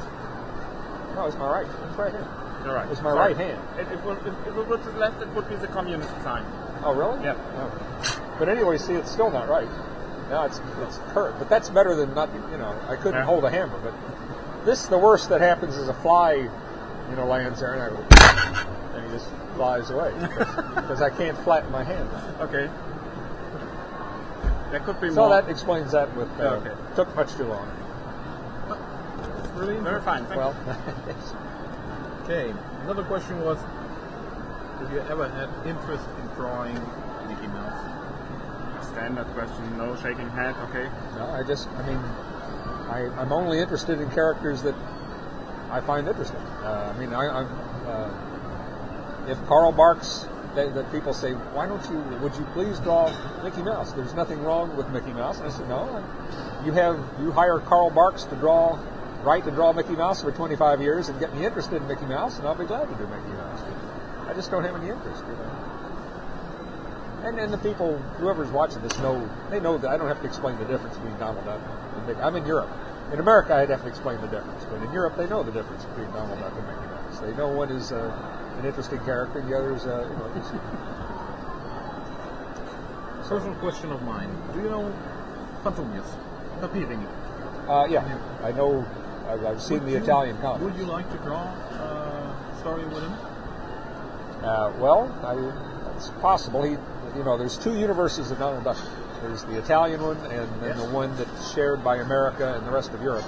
No, 1.14 1.26
it's 1.26 1.36
my 1.36 1.48
right. 1.48 1.66
It's 1.66 1.98
right 1.98 2.10
here. 2.10 2.41
You're. 2.64 2.78
It's 2.90 3.00
my 3.02 3.10
Sorry. 3.10 3.34
right 3.34 3.36
hand. 3.36 3.60
Was, 4.04 4.18
if, 4.18 4.26
if 4.46 4.56
it 4.56 4.66
was 4.68 4.84
the 4.84 4.92
left, 4.92 5.20
it 5.22 5.28
would 5.28 5.48
be 5.48 5.56
the 5.56 5.66
communist 5.68 6.10
sign. 6.22 6.44
Oh, 6.84 6.94
really? 6.94 7.22
Yeah. 7.24 7.34
Oh. 7.56 8.34
But 8.38 8.48
anyway, 8.48 8.78
see, 8.78 8.94
it's 8.94 9.10
still 9.10 9.30
not 9.30 9.48
right. 9.48 9.68
Now 10.30 10.44
it's 10.46 10.60
it's 10.82 10.98
curved, 11.12 11.38
but 11.38 11.48
that's 11.50 11.68
better 11.70 11.94
than 11.94 12.14
not. 12.14 12.30
You 12.50 12.58
know, 12.58 12.74
I 12.88 12.96
couldn't 12.96 13.14
Yeah. 13.20 13.24
hold 13.24 13.44
a 13.44 13.50
hammer, 13.50 13.78
but 13.82 13.92
this 14.64 14.86
the 14.86 14.98
worst 14.98 15.28
that 15.28 15.40
happens 15.40 15.76
is 15.76 15.88
a 15.88 15.94
fly, 15.94 16.32
you 16.34 17.16
know, 17.16 17.26
lands 17.26 17.60
there 17.60 17.74
and 17.74 17.82
I 17.82 17.88
go, 17.90 18.96
and 18.96 19.06
he 19.06 19.12
just 19.12 19.28
flies 19.56 19.90
away 19.90 20.12
because 20.74 21.02
I 21.02 21.10
can't 21.10 21.36
flatten 21.38 21.70
my 21.70 21.84
hand. 21.84 22.08
Okay. 22.40 22.70
That 24.72 24.84
could 24.86 25.00
be 25.02 25.10
So 25.10 25.28
more. 25.28 25.28
that 25.30 25.50
explains 25.50 25.92
that. 25.92 26.14
With 26.16 26.28
uh, 26.40 26.60
Okay. 26.64 26.72
took 26.96 27.14
much 27.14 27.34
too 27.34 27.44
long. 27.44 27.68
Really? 29.54 29.76
Very 29.80 30.00
fine. 30.00 30.24
Thank 30.24 30.36
Well, 30.40 30.54
Okay. 32.24 32.54
Another 32.82 33.02
question 33.04 33.40
was, 33.44 33.58
have 34.78 34.92
you 34.92 35.00
ever 35.00 35.28
had 35.28 35.48
interest 35.66 36.06
in 36.20 36.26
drawing 36.34 36.74
Mickey 37.28 37.48
Mouse? 37.48 38.86
Standard 38.88 39.26
question. 39.34 39.76
No 39.76 39.96
shaking 39.96 40.28
head. 40.30 40.54
Okay. 40.68 40.88
no, 41.16 41.26
I 41.26 41.42
just, 41.42 41.68
I 41.68 41.86
mean, 41.86 41.98
I, 41.98 43.10
I'm 43.18 43.32
only 43.32 43.58
interested 43.58 44.00
in 44.00 44.10
characters 44.10 44.62
that 44.62 44.74
I 45.70 45.80
find 45.80 46.06
interesting. 46.06 46.36
Uh, 46.36 46.92
I 46.94 47.00
mean, 47.00 47.12
I, 47.12 47.40
I'm, 47.40 47.48
uh, 47.86 49.30
if 49.30 49.42
Carl 49.46 49.72
Barks, 49.72 50.26
that, 50.54 50.74
that 50.74 50.92
people 50.92 51.14
say, 51.14 51.32
why 51.32 51.66
don't 51.66 51.84
you, 51.90 51.98
would 52.20 52.34
you 52.36 52.44
please 52.52 52.78
draw 52.80 53.10
Mickey 53.42 53.62
Mouse? 53.62 53.92
There's 53.92 54.14
nothing 54.14 54.42
wrong 54.42 54.76
with 54.76 54.88
Mickey 54.90 55.12
Mouse. 55.12 55.38
And 55.38 55.48
I 55.48 55.50
said, 55.50 55.68
no, 55.68 56.04
you 56.64 56.72
have, 56.72 57.02
you 57.20 57.32
hire 57.32 57.58
Carl 57.60 57.90
Barks 57.90 58.24
to 58.24 58.36
draw, 58.36 58.78
write 59.22 59.44
to 59.44 59.50
draw 59.50 59.72
Mickey 59.72 59.94
Mouse 59.94 60.22
for 60.22 60.32
25 60.32 60.80
years 60.80 61.08
and 61.08 61.18
get 61.20 61.34
me 61.34 61.44
interested 61.44 61.80
in 61.80 61.88
Mickey 61.88 62.06
Mouse, 62.06 62.38
and 62.38 62.46
I'll 62.46 62.54
be 62.54 62.64
glad 62.64 62.88
to 62.88 62.94
do 62.94 63.06
Mickey 63.06 63.32
Mouse. 63.36 63.62
I 64.26 64.34
just 64.34 64.50
don't 64.50 64.64
have 64.64 64.76
any 64.76 64.90
interest, 64.90 65.22
you 65.26 65.32
know. 65.32 65.62
And, 67.24 67.38
and 67.38 67.52
the 67.52 67.58
people, 67.58 67.98
whoever's 68.18 68.50
watching 68.50 68.82
this, 68.82 68.98
know 68.98 69.28
they 69.50 69.60
know 69.60 69.78
that 69.78 69.90
I 69.90 69.96
don't 69.96 70.08
have 70.08 70.20
to 70.22 70.26
explain 70.26 70.58
the 70.58 70.64
difference 70.64 70.96
between 70.96 71.16
Donald 71.18 71.44
Duck 71.44 71.60
and 71.96 72.06
Mickey. 72.06 72.20
I'm 72.20 72.34
in 72.34 72.44
Europe. 72.46 72.70
In 73.12 73.20
America, 73.20 73.54
I'd 73.54 73.68
have 73.70 73.82
to 73.82 73.88
explain 73.88 74.20
the 74.20 74.26
difference, 74.26 74.64
but 74.64 74.82
in 74.82 74.92
Europe, 74.92 75.16
they 75.16 75.28
know 75.28 75.42
the 75.42 75.52
difference 75.52 75.84
between 75.84 76.10
Donald 76.12 76.40
Duck 76.40 76.52
and 76.56 76.66
Mickey 76.66 76.86
Mouse. 76.86 77.20
They 77.20 77.32
know 77.36 77.48
one 77.48 77.70
is 77.70 77.92
uh, 77.92 78.10
an 78.58 78.66
interesting 78.66 78.98
character, 79.00 79.38
and 79.38 79.48
the 79.48 79.56
other 79.56 79.74
is, 79.74 79.86
uh, 79.86 80.08
you 80.10 80.16
know, 80.16 80.28
Personal 83.28 83.54
question 83.60 83.92
of 83.92 84.02
mine. 84.02 84.30
Do 84.54 84.60
you 84.60 84.68
know 84.68 84.92
Phantomias? 85.62 86.10
Paperinik. 86.60 87.06
Uh, 87.68 87.86
yeah, 87.88 88.18
I 88.42 88.52
know. 88.52 88.84
I've, 89.32 89.44
I've 89.46 89.62
seen 89.62 89.78
Would 89.78 89.86
the 89.86 89.92
you- 89.92 89.98
Italian 90.02 90.36
comics. 90.38 90.64
Would 90.64 90.76
you 90.76 90.84
like 90.84 91.10
to 91.10 91.16
draw 91.18 91.42
uh, 91.42 92.60
story 92.60 92.84
with 92.84 93.02
him? 93.02 93.12
Uh, 94.44 94.72
well, 94.78 95.10
I, 95.24 95.96
it's 95.96 96.10
possible. 96.20 96.62
He, 96.62 96.72
you 97.16 97.24
know, 97.24 97.38
there's 97.38 97.56
two 97.56 97.78
universes 97.78 98.30
of 98.30 98.38
Donald 98.38 98.64
Duck. 98.64 98.76
There's 99.22 99.44
the 99.44 99.56
Italian 99.58 100.02
one, 100.02 100.16
and 100.18 100.48
then 100.60 100.76
Yes. 100.76 100.82
the 100.82 100.90
one 100.92 101.14
that's 101.16 101.52
shared 101.54 101.84
by 101.84 101.96
America 101.98 102.54
and 102.56 102.66
the 102.66 102.72
rest 102.72 102.90
of 102.92 103.00
Europe. 103.02 103.24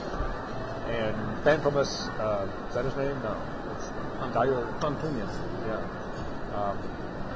And 0.88 1.16
Phantomus, 1.44 2.08
uh, 2.18 2.46
is 2.68 2.74
that 2.74 2.84
his 2.84 2.96
name? 2.96 3.16
No, 3.22 3.36
it's 3.76 3.88
Dio. 4.34 4.66
Yeah, 5.66 5.80
um, 6.56 6.78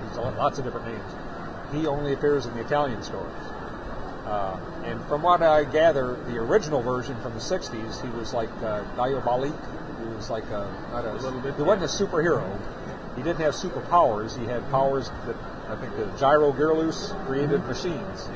he's 0.09 0.17
got 0.17 0.37
lots 0.37 0.59
of 0.59 0.65
different 0.65 0.87
names. 0.87 1.13
He 1.73 1.87
only 1.87 2.13
appears 2.15 2.47
in 2.47 2.55
the 2.55 2.61
Italian 2.61 3.03
stories. 3.03 3.33
Uh, 4.27 4.59
and 4.89 5.05
from 5.07 5.23
what 5.23 5.43
I 5.43 5.65
gather, 5.65 6.17
the 6.27 6.37
original 6.39 6.83
version 6.83 7.21
from 7.21 7.35
the 7.35 7.41
'60s, 7.41 8.03
he 8.03 8.09
was 8.19 8.33
like 8.33 8.51
uh, 8.63 8.83
Diabolik. 8.97 9.55
He 10.01 10.15
was 10.15 10.31
like 10.31 10.45
a, 10.47 10.89
not 10.93 11.05
a, 11.05 11.13
little 11.13 11.41
bit, 11.41 11.57
He 11.57 11.63
wasn't 11.63 11.85
a 11.85 12.05
superhero. 12.05 12.47
He 13.17 13.23
didn't 13.23 13.41
have 13.41 13.55
superpowers. 13.55 14.39
He 14.39 14.47
had 14.47 14.69
powers 14.71 15.11
that 15.27 15.37
I 15.69 15.77
think 15.77 15.95
the 15.97 16.07
Gyro 16.19 16.53
Gearloose 16.53 17.13
created 17.27 17.65
machines. 17.67 18.29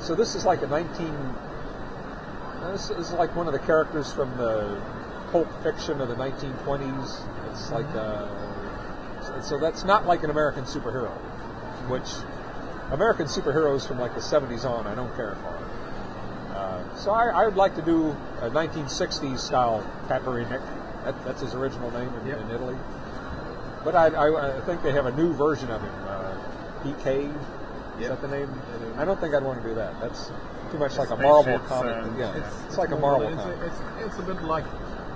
So 0.00 0.14
this 0.14 0.34
is 0.34 0.44
like 0.44 0.62
a 0.62 0.66
19. 0.68 1.06
uh, 1.08 2.72
This 2.72 2.90
is 2.90 3.12
like 3.12 3.34
one 3.36 3.46
of 3.46 3.52
the 3.52 3.58
characters 3.58 4.12
from 4.12 4.36
the 4.36 4.80
pulp 5.32 5.48
fiction 5.62 6.00
of 6.00 6.08
the 6.08 6.14
1920s. 6.16 7.26
It's 7.50 7.70
like 7.70 7.86
uh, 7.94 8.26
so- 9.22 9.40
so 9.40 9.58
that's 9.58 9.84
not 9.84 10.06
like 10.06 10.22
an 10.22 10.30
American 10.30 10.64
superhero, 10.64 11.10
which 11.88 12.08
American 12.92 13.26
superheroes 13.26 13.86
from 13.86 13.98
like 13.98 14.14
the 14.14 14.20
70s 14.20 14.64
on 14.64 14.86
I 14.86 14.94
don't 14.94 15.14
care 15.16 15.36
for. 15.42 15.59
So 16.96 17.12
I, 17.12 17.28
I 17.30 17.44
would 17.46 17.56
like 17.56 17.74
to 17.76 17.82
do 17.82 18.10
a 18.40 18.50
1960s 18.50 19.38
style 19.38 19.84
Paperinik. 20.08 20.60
That, 21.04 21.24
that's 21.24 21.40
his 21.40 21.54
original 21.54 21.90
name 21.92 22.12
in, 22.20 22.26
Yep. 22.26 22.40
in 22.42 22.50
Italy. 22.50 22.76
But 23.84 23.94
I, 23.94 24.08
I, 24.08 24.58
I 24.58 24.60
think 24.62 24.82
they 24.82 24.92
have 24.92 25.06
a 25.06 25.12
new 25.12 25.32
version 25.32 25.70
of 25.70 25.80
him. 25.80 25.94
Uh, 26.06 26.36
PK, 26.82 27.28
is 27.28 28.00
Yep. 28.00 28.10
that 28.10 28.20
the 28.20 28.28
name? 28.28 28.50
I 28.98 29.04
don't 29.04 29.18
think 29.20 29.34
I'd 29.34 29.42
want 29.42 29.62
to 29.62 29.68
do 29.68 29.74
that. 29.76 29.98
That's 30.00 30.30
too 30.70 30.78
much 30.78 30.96
like 30.98 31.10
a 31.10 31.16
Marvel 31.16 31.58
comic. 31.60 31.96
uh, 31.96 32.10
yeah, 32.18 32.36
it's, 32.66 32.76
like 32.76 32.90
a 32.90 32.96
Marvel 32.96 33.28
it's, 33.28 33.36
comic. 33.36 33.58
It's, 33.62 33.80
it's 34.06 34.18
a 34.18 34.22
bit 34.22 34.42
like 34.42 34.64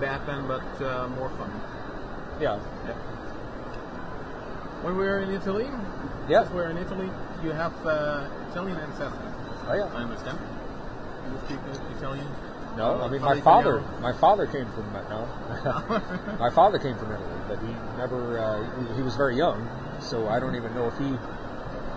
Batman, 0.00 0.46
but 0.48 0.64
uh, 0.84 1.08
more 1.08 1.30
fun. 1.30 1.50
yeah, 2.40 2.58
When 4.82 4.96
we 4.96 5.04
were 5.04 5.20
in 5.20 5.30
Italy, 5.30 5.68
yes, 6.28 6.48
we're 6.50 6.70
in 6.70 6.78
Italy, 6.78 7.10
you 7.42 7.50
have 7.50 7.72
uh, 7.86 8.28
Italian 8.50 8.78
ancestry. 8.78 9.28
Oh, 9.66 9.74
yeah. 9.74 9.84
I 9.94 10.02
understand. 10.02 10.38
You 11.32 11.38
speak 11.46 11.58
Italian. 11.96 12.26
No, 12.76 13.00
I 13.00 13.08
mean 13.08 13.20
my 13.20 13.40
father. 13.40 13.80
My 14.00 14.12
father 14.12 14.46
came 14.46 14.66
from 14.72 14.92
no. 14.92 15.28
my 16.40 16.50
father 16.50 16.78
came 16.78 16.96
from 16.98 17.12
Italy, 17.12 17.40
but 17.48 17.58
he 17.60 17.72
never. 17.96 18.38
Uh, 18.38 18.88
he, 18.88 18.96
he 18.96 19.02
was 19.02 19.14
very 19.14 19.36
young, 19.36 19.68
so 20.00 20.28
I 20.28 20.40
don't 20.40 20.56
even 20.56 20.74
know 20.74 20.88
if 20.88 20.98
he 20.98 21.16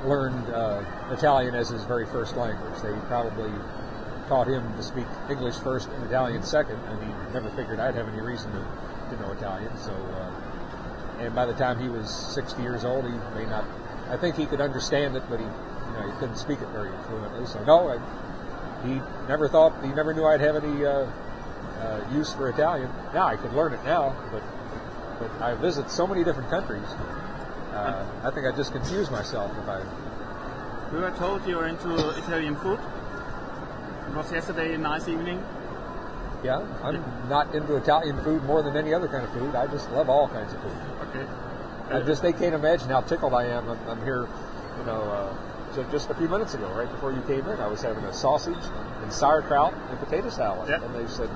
learned 0.08 0.48
uh, 0.50 0.84
Italian 1.12 1.56
as 1.56 1.70
his 1.70 1.84
very 1.84 2.06
first 2.06 2.36
language. 2.38 2.82
They 2.82 2.94
probably 3.08 3.52
taught 4.28 4.48
him 4.48 4.64
to 4.76 4.84
speak 4.84 5.08
English 5.30 5.56
first 5.56 5.90
and 5.90 6.04
Italian 6.06 6.44
second, 6.44 6.80
and 6.88 7.02
he 7.02 7.10
never 7.34 7.50
figured 7.52 7.80
I'd 7.80 7.96
have 7.96 8.08
any 8.08 8.22
reason 8.22 8.52
to, 8.52 9.16
to 9.16 9.22
know 9.22 9.32
Italian. 9.32 9.76
So, 9.78 9.92
uh, 9.94 11.18
and 11.20 11.34
by 11.34 11.46
the 11.46 11.54
time 11.54 11.80
he 11.80 11.90
was 11.90 12.14
60 12.36 12.62
years 12.62 12.86
old, 12.86 13.06
he 13.06 13.12
may 13.34 13.46
not. 13.46 13.66
I 14.10 14.18
think 14.18 14.36
he 14.36 14.46
could 14.46 14.62
understand 14.62 15.16
it, 15.16 15.24
but 15.30 15.40
he, 15.40 15.46
you 15.46 15.94
know, 15.94 16.12
he 16.12 16.20
couldn't 16.20 16.38
speak 16.38 16.62
it 16.62 16.68
very 16.70 16.92
fluently. 17.08 17.46
So 17.46 17.64
no, 17.64 17.90
I, 17.90 17.98
he 18.86 19.02
never 19.28 19.48
thought 19.48 19.84
he 19.84 19.90
never 19.90 20.14
knew 20.14 20.26
I'd 20.26 20.42
have 20.42 20.64
any 20.64 20.86
uh, 20.86 21.08
uh, 21.80 22.08
use 22.12 22.34
for 22.34 22.50
Italian. 22.50 22.90
Now 23.14 23.28
I 23.28 23.36
could 23.38 23.54
learn 23.54 23.74
it 23.74 23.84
now, 23.84 24.16
but 24.32 24.44
but 25.20 25.32
I 25.42 25.56
visit 25.56 25.90
so 25.90 26.06
many 26.06 26.24
different 26.24 26.50
countries. 26.50 26.88
Uh, 27.74 28.06
I 28.24 28.32
think 28.32 28.46
I 28.46 28.56
just 28.56 28.72
confuse 28.72 29.10
myself 29.12 29.52
if 29.58 29.68
I. 29.68 29.82
We 30.94 31.00
were 31.00 31.12
told 31.12 31.46
you 31.46 31.58
were 31.58 31.68
into 31.68 32.10
Italian 32.18 32.56
food. 32.56 32.80
It 34.08 34.16
was 34.16 34.32
yesterday 34.32 34.74
a 34.74 34.78
nice 34.78 35.08
evening. 35.08 35.44
Yeah, 36.44 36.66
I'm 36.84 37.04
not 37.30 37.54
into 37.54 37.76
Italian 37.76 38.24
food 38.24 38.44
more 38.44 38.62
than 38.62 38.78
any 38.78 38.94
other 38.94 39.08
kind 39.08 39.26
of 39.26 39.34
food. 39.34 39.56
I 39.56 39.68
just 39.68 39.92
love 39.92 40.10
all 40.10 40.28
kinds 40.30 40.54
of 40.54 40.62
food. 40.62 40.78
Okay. 41.10 41.26
I 41.90 42.02
just 42.02 42.22
they 42.22 42.34
can't 42.34 42.54
imagine 42.54 42.90
how 42.90 43.02
tickled 43.02 43.34
I 43.34 43.46
am. 43.46 43.68
I'm, 43.70 43.90
I'm 43.90 44.04
here, 44.04 44.28
you 44.80 44.86
know, 44.86 45.02
uh, 45.02 45.36
ju- 45.78 45.88
just 45.92 46.10
a 46.10 46.14
few 46.16 46.28
minutes 46.28 46.54
ago, 46.54 46.68
right 46.74 46.90
before 46.92 47.12
you 47.14 47.22
came 47.22 47.48
in, 47.48 47.60
I 47.60 47.68
was 47.68 47.82
having 47.82 48.04
a 48.06 48.14
sausage 48.14 48.58
and 49.04 49.12
sauerkraut 49.14 49.74
and 49.90 50.00
potato 50.00 50.30
salad, 50.30 50.70
Yeah. 50.70 50.84
and 50.84 50.94
they 50.96 51.08
said, 51.08 51.30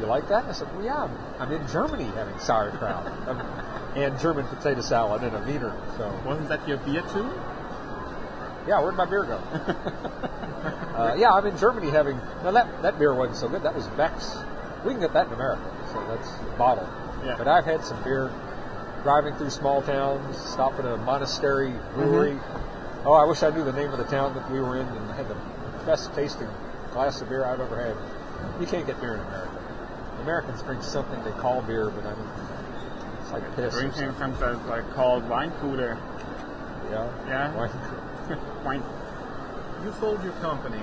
"You 0.00 0.06
like 0.06 0.28
that?" 0.28 0.44
I 0.44 0.52
said, 0.52 0.68
"Well, 0.74 0.84
yeah, 0.84 1.02
I'm, 1.04 1.10
I'm 1.40 1.52
in 1.52 1.66
Germany 1.68 2.04
having 2.14 2.38
sauerkraut 2.38 3.06
and 3.96 4.18
German 4.20 4.46
potato 4.46 4.80
salad 4.82 5.22
in 5.22 5.34
a 5.34 5.40
Wiener." 5.40 5.74
So 5.96 6.12
Wasn't 6.24 6.48
that 6.48 6.66
your 6.68 6.78
beer 6.78 7.02
too? 7.12 7.30
yeah, 8.68 8.80
where'd 8.80 8.96
my 8.96 9.06
beer 9.06 9.24
go? 9.24 9.36
uh, 10.96 11.14
yeah, 11.18 11.32
I'm 11.32 11.46
in 11.46 11.56
Germany 11.58 11.90
having. 11.90 12.16
Now 12.42 12.50
that 12.52 12.82
that 12.82 12.98
beer 12.98 13.14
wasn't 13.14 13.38
so 13.38 13.48
good. 13.48 13.62
That 13.62 13.74
was 13.74 13.86
Beck's. 13.88 14.36
We 14.84 14.92
can 14.92 15.00
get 15.00 15.12
that 15.14 15.28
in 15.28 15.32
America, 15.32 15.64
so 15.92 16.04
that's 16.08 16.30
bottled. 16.58 16.88
Yeah. 17.24 17.36
But 17.38 17.48
I've 17.48 17.64
had 17.64 17.82
some 17.84 18.02
beer 18.02 18.30
driving 19.02 19.34
through 19.36 19.50
small 19.50 19.80
towns, 19.82 20.36
stop 20.38 20.78
at 20.78 20.84
a 20.86 20.96
monastery 20.98 21.72
brewery. 21.94 22.38
Oh, 23.04 23.12
I 23.12 23.24
wish 23.24 23.42
I 23.42 23.50
knew 23.50 23.64
the 23.64 23.72
name 23.72 23.90
of 23.92 23.98
the 23.98 24.04
town 24.04 24.34
that 24.34 24.50
we 24.50 24.60
were 24.60 24.76
in 24.80 24.86
and 24.86 25.10
had 25.10 25.28
the 25.28 25.36
best 25.84 26.14
tasting 26.14 26.48
glass 26.92 27.20
of 27.20 27.28
beer 27.28 27.44
I've 27.44 27.60
ever 27.60 27.76
had. 27.76 27.96
You 28.60 28.66
can't 28.66 28.86
get 28.86 29.00
beer 29.00 29.14
in 29.14 29.20
America. 29.20 29.50
Americans 30.22 30.62
drink 30.62 30.82
something 30.82 31.22
they 31.24 31.32
call 31.32 31.60
beer, 31.62 31.90
but 31.90 32.04
I 32.06 32.14
mean, 32.14 32.28
it's 33.20 33.32
like 33.32 33.56
piss. 33.56 33.74
or 33.74 33.80
Drinking 33.80 34.12
something. 34.18 34.36
something 34.38 34.66
like 34.68 34.90
called 34.94 35.28
wine 35.28 35.50
cooler. 35.60 35.98
Yeah. 36.90 37.10
Yeah. 37.26 37.54
Wine- 37.54 38.40
wine. 38.64 38.82
You 39.84 39.92
sold 40.00 40.22
your 40.24 40.32
company 40.34 40.80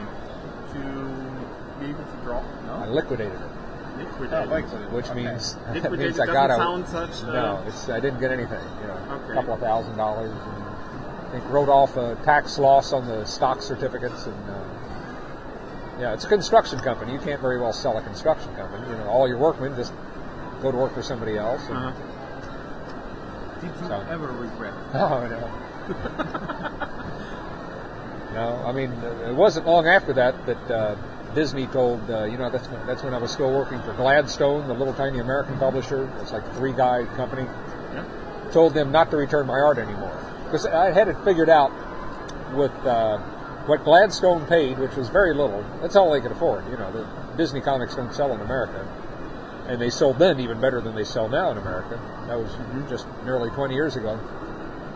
to 0.74 0.80
be 1.80 1.88
able 1.88 2.04
to 2.04 2.18
draw. 2.24 2.40
I 2.70 2.86
No. 2.86 2.92
liqudated 2.92 3.34
it. 3.34 3.98
Liquidated. 3.98 4.34
Oh, 4.48 4.54
liquidated. 4.56 4.94
which 4.94 5.10
Okay. 5.10 5.24
means 5.26 5.56
that 5.66 5.74
Liquidated 5.74 6.00
means 6.00 6.20
I 6.20 6.26
doesn't 6.28 6.34
got 6.34 6.52
a 6.52 6.56
sound 6.56 6.88
such. 6.88 7.24
Uh, 7.24 7.34
no. 7.34 7.64
It's 7.68 7.90
I 7.90 8.00
didn't 8.00 8.20
get 8.20 8.32
anything. 8.32 8.62
You 8.82 8.88
know, 8.88 8.98
Okay. 9.24 9.32
a 9.32 9.36
couple 9.36 9.54
of 9.56 9.60
thousand 9.60 9.98
dollars, 9.98 10.30
and 10.30 10.40
I 10.40 10.61
think 11.32 11.44
wrote 11.50 11.70
off 11.70 11.96
a 11.98 12.16
tax 12.24 12.58
loss 12.60 12.94
on 12.94 13.08
the 13.08 13.26
stock 13.26 13.62
certificates, 13.62 14.26
and 14.26 14.50
uh, 14.50 14.64
yeah, 16.00 16.14
it's 16.14 16.26
a 16.26 16.28
construction 16.30 16.80
company. 16.80 17.14
You 17.14 17.20
can't 17.20 17.42
very 17.42 17.60
well 17.60 17.74
sell 17.74 17.98
a 17.98 18.02
construction 18.02 18.54
company. 18.56 18.88
You 18.90 18.96
know, 18.98 19.08
all 19.10 19.28
your 19.28 19.38
workmen 19.38 19.76
just 19.76 19.94
go 20.62 20.72
to 20.72 20.78
work 20.78 20.94
for 20.94 21.02
somebody 21.04 21.38
else. 21.38 21.62
And, 21.68 21.78
Uh-huh. 21.78 22.08
Did 23.62 23.70
you 23.82 23.88
So- 23.88 24.06
ever 24.10 24.28
regret? 24.28 24.74
Oh 24.94 25.28
no. 25.28 25.50
no, 28.34 28.64
I 28.66 28.72
mean 28.72 28.92
it 29.28 29.36
wasn't 29.36 29.68
long 29.68 29.88
after 29.88 30.14
that 30.14 30.46
that 30.46 30.72
uh, 30.72 30.96
Disney 31.36 31.68
told 31.68 32.10
uh, 32.10 32.24
you 32.26 32.38
know 32.38 32.50
that's 32.50 32.68
when, 32.68 32.86
that's 32.88 33.04
when 33.04 33.14
I 33.14 33.18
was 33.18 33.32
still 33.32 33.52
working 33.52 33.82
for 33.84 33.94
Gladstone, 33.94 34.68
the 34.68 34.74
little 34.74 34.94
tiny 34.94 35.20
American 35.20 35.58
publisher. 35.58 36.10
It's 36.22 36.32
like 36.32 36.44
a 36.44 36.54
three 36.56 36.74
guy 36.74 37.06
company. 37.16 37.48
Yeah. 37.94 38.04
Told 38.52 38.74
them 38.74 38.92
not 38.92 39.12
to 39.12 39.18
return 39.18 39.48
my 39.48 39.60
art 39.60 39.78
anymore 39.78 40.18
because 40.52 40.66
I 40.66 40.92
had 40.92 41.08
it 41.08 41.16
figured 41.24 41.50
out 41.50 41.72
with 42.54 42.74
uh, 42.86 43.20
what 43.68 43.86
Gladstone 43.86 44.46
paid, 44.48 44.78
which 44.80 44.96
was 44.96 45.08
very 45.08 45.34
little. 45.34 45.64
That's 45.82 45.96
all 45.96 46.12
they 46.12 46.20
could 46.20 46.34
afford. 46.34 46.70
You 46.70 46.76
know, 46.76 46.92
the 46.92 47.08
Disney 47.38 47.62
comics 47.62 47.96
don't 47.96 48.14
sell 48.14 48.34
in 48.34 48.42
America, 48.42 48.86
and 49.68 49.80
they 49.80 49.90
sold 49.90 50.20
then 50.20 50.42
even 50.42 50.60
better 50.60 50.82
than 50.82 50.94
they 50.94 51.06
sell 51.06 51.30
now 51.30 51.52
in 51.52 51.58
America. 51.58 52.00
That 52.28 52.38
was 52.38 52.52
just 52.90 53.08
nearly 53.24 53.50
20 53.52 53.74
years 53.74 53.96
ago 53.96 54.20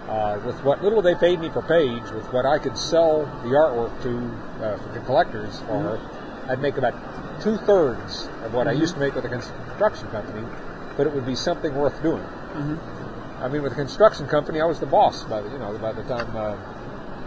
uh, 0.09 0.39
with 0.45 0.61
what 0.63 0.83
little 0.83 1.01
they 1.01 1.15
paid 1.15 1.39
me 1.39 1.49
per 1.49 1.61
page, 1.61 2.11
with 2.11 2.25
what 2.31 2.45
I 2.45 2.59
could 2.59 2.77
sell 2.77 3.25
the 3.43 3.49
artwork 3.49 4.01
to 4.03 4.63
uh, 4.63 4.77
for 4.77 4.89
the 4.93 4.99
collectors 5.05 5.59
for, 5.61 5.99
I'd 6.47 6.61
make 6.61 6.77
about 6.77 6.93
two 7.41 7.57
thirds 7.57 8.29
of 8.43 8.53
what 8.53 8.67
I 8.67 8.73
used 8.73 8.93
to 8.93 8.99
make 8.99 9.15
with 9.15 9.25
a 9.25 9.29
construction 9.29 10.07
company, 10.09 10.45
but 10.95 11.07
it 11.07 11.13
would 11.13 11.25
be 11.25 11.35
something 11.35 11.73
worth 11.73 12.01
doing. 12.03 12.23
I 13.45 13.47
mean, 13.47 13.61
with 13.61 13.73
a 13.73 13.75
construction 13.75 14.27
company, 14.27 14.59
I 14.59 14.65
was 14.65 14.79
the 14.79 14.87
boss 14.87 15.23
by 15.23 15.39
the 15.39 15.51
you 15.51 15.59
know 15.59 15.77
by 15.77 15.91
the 15.91 16.01
time 16.05 16.35
uh, 16.35 16.57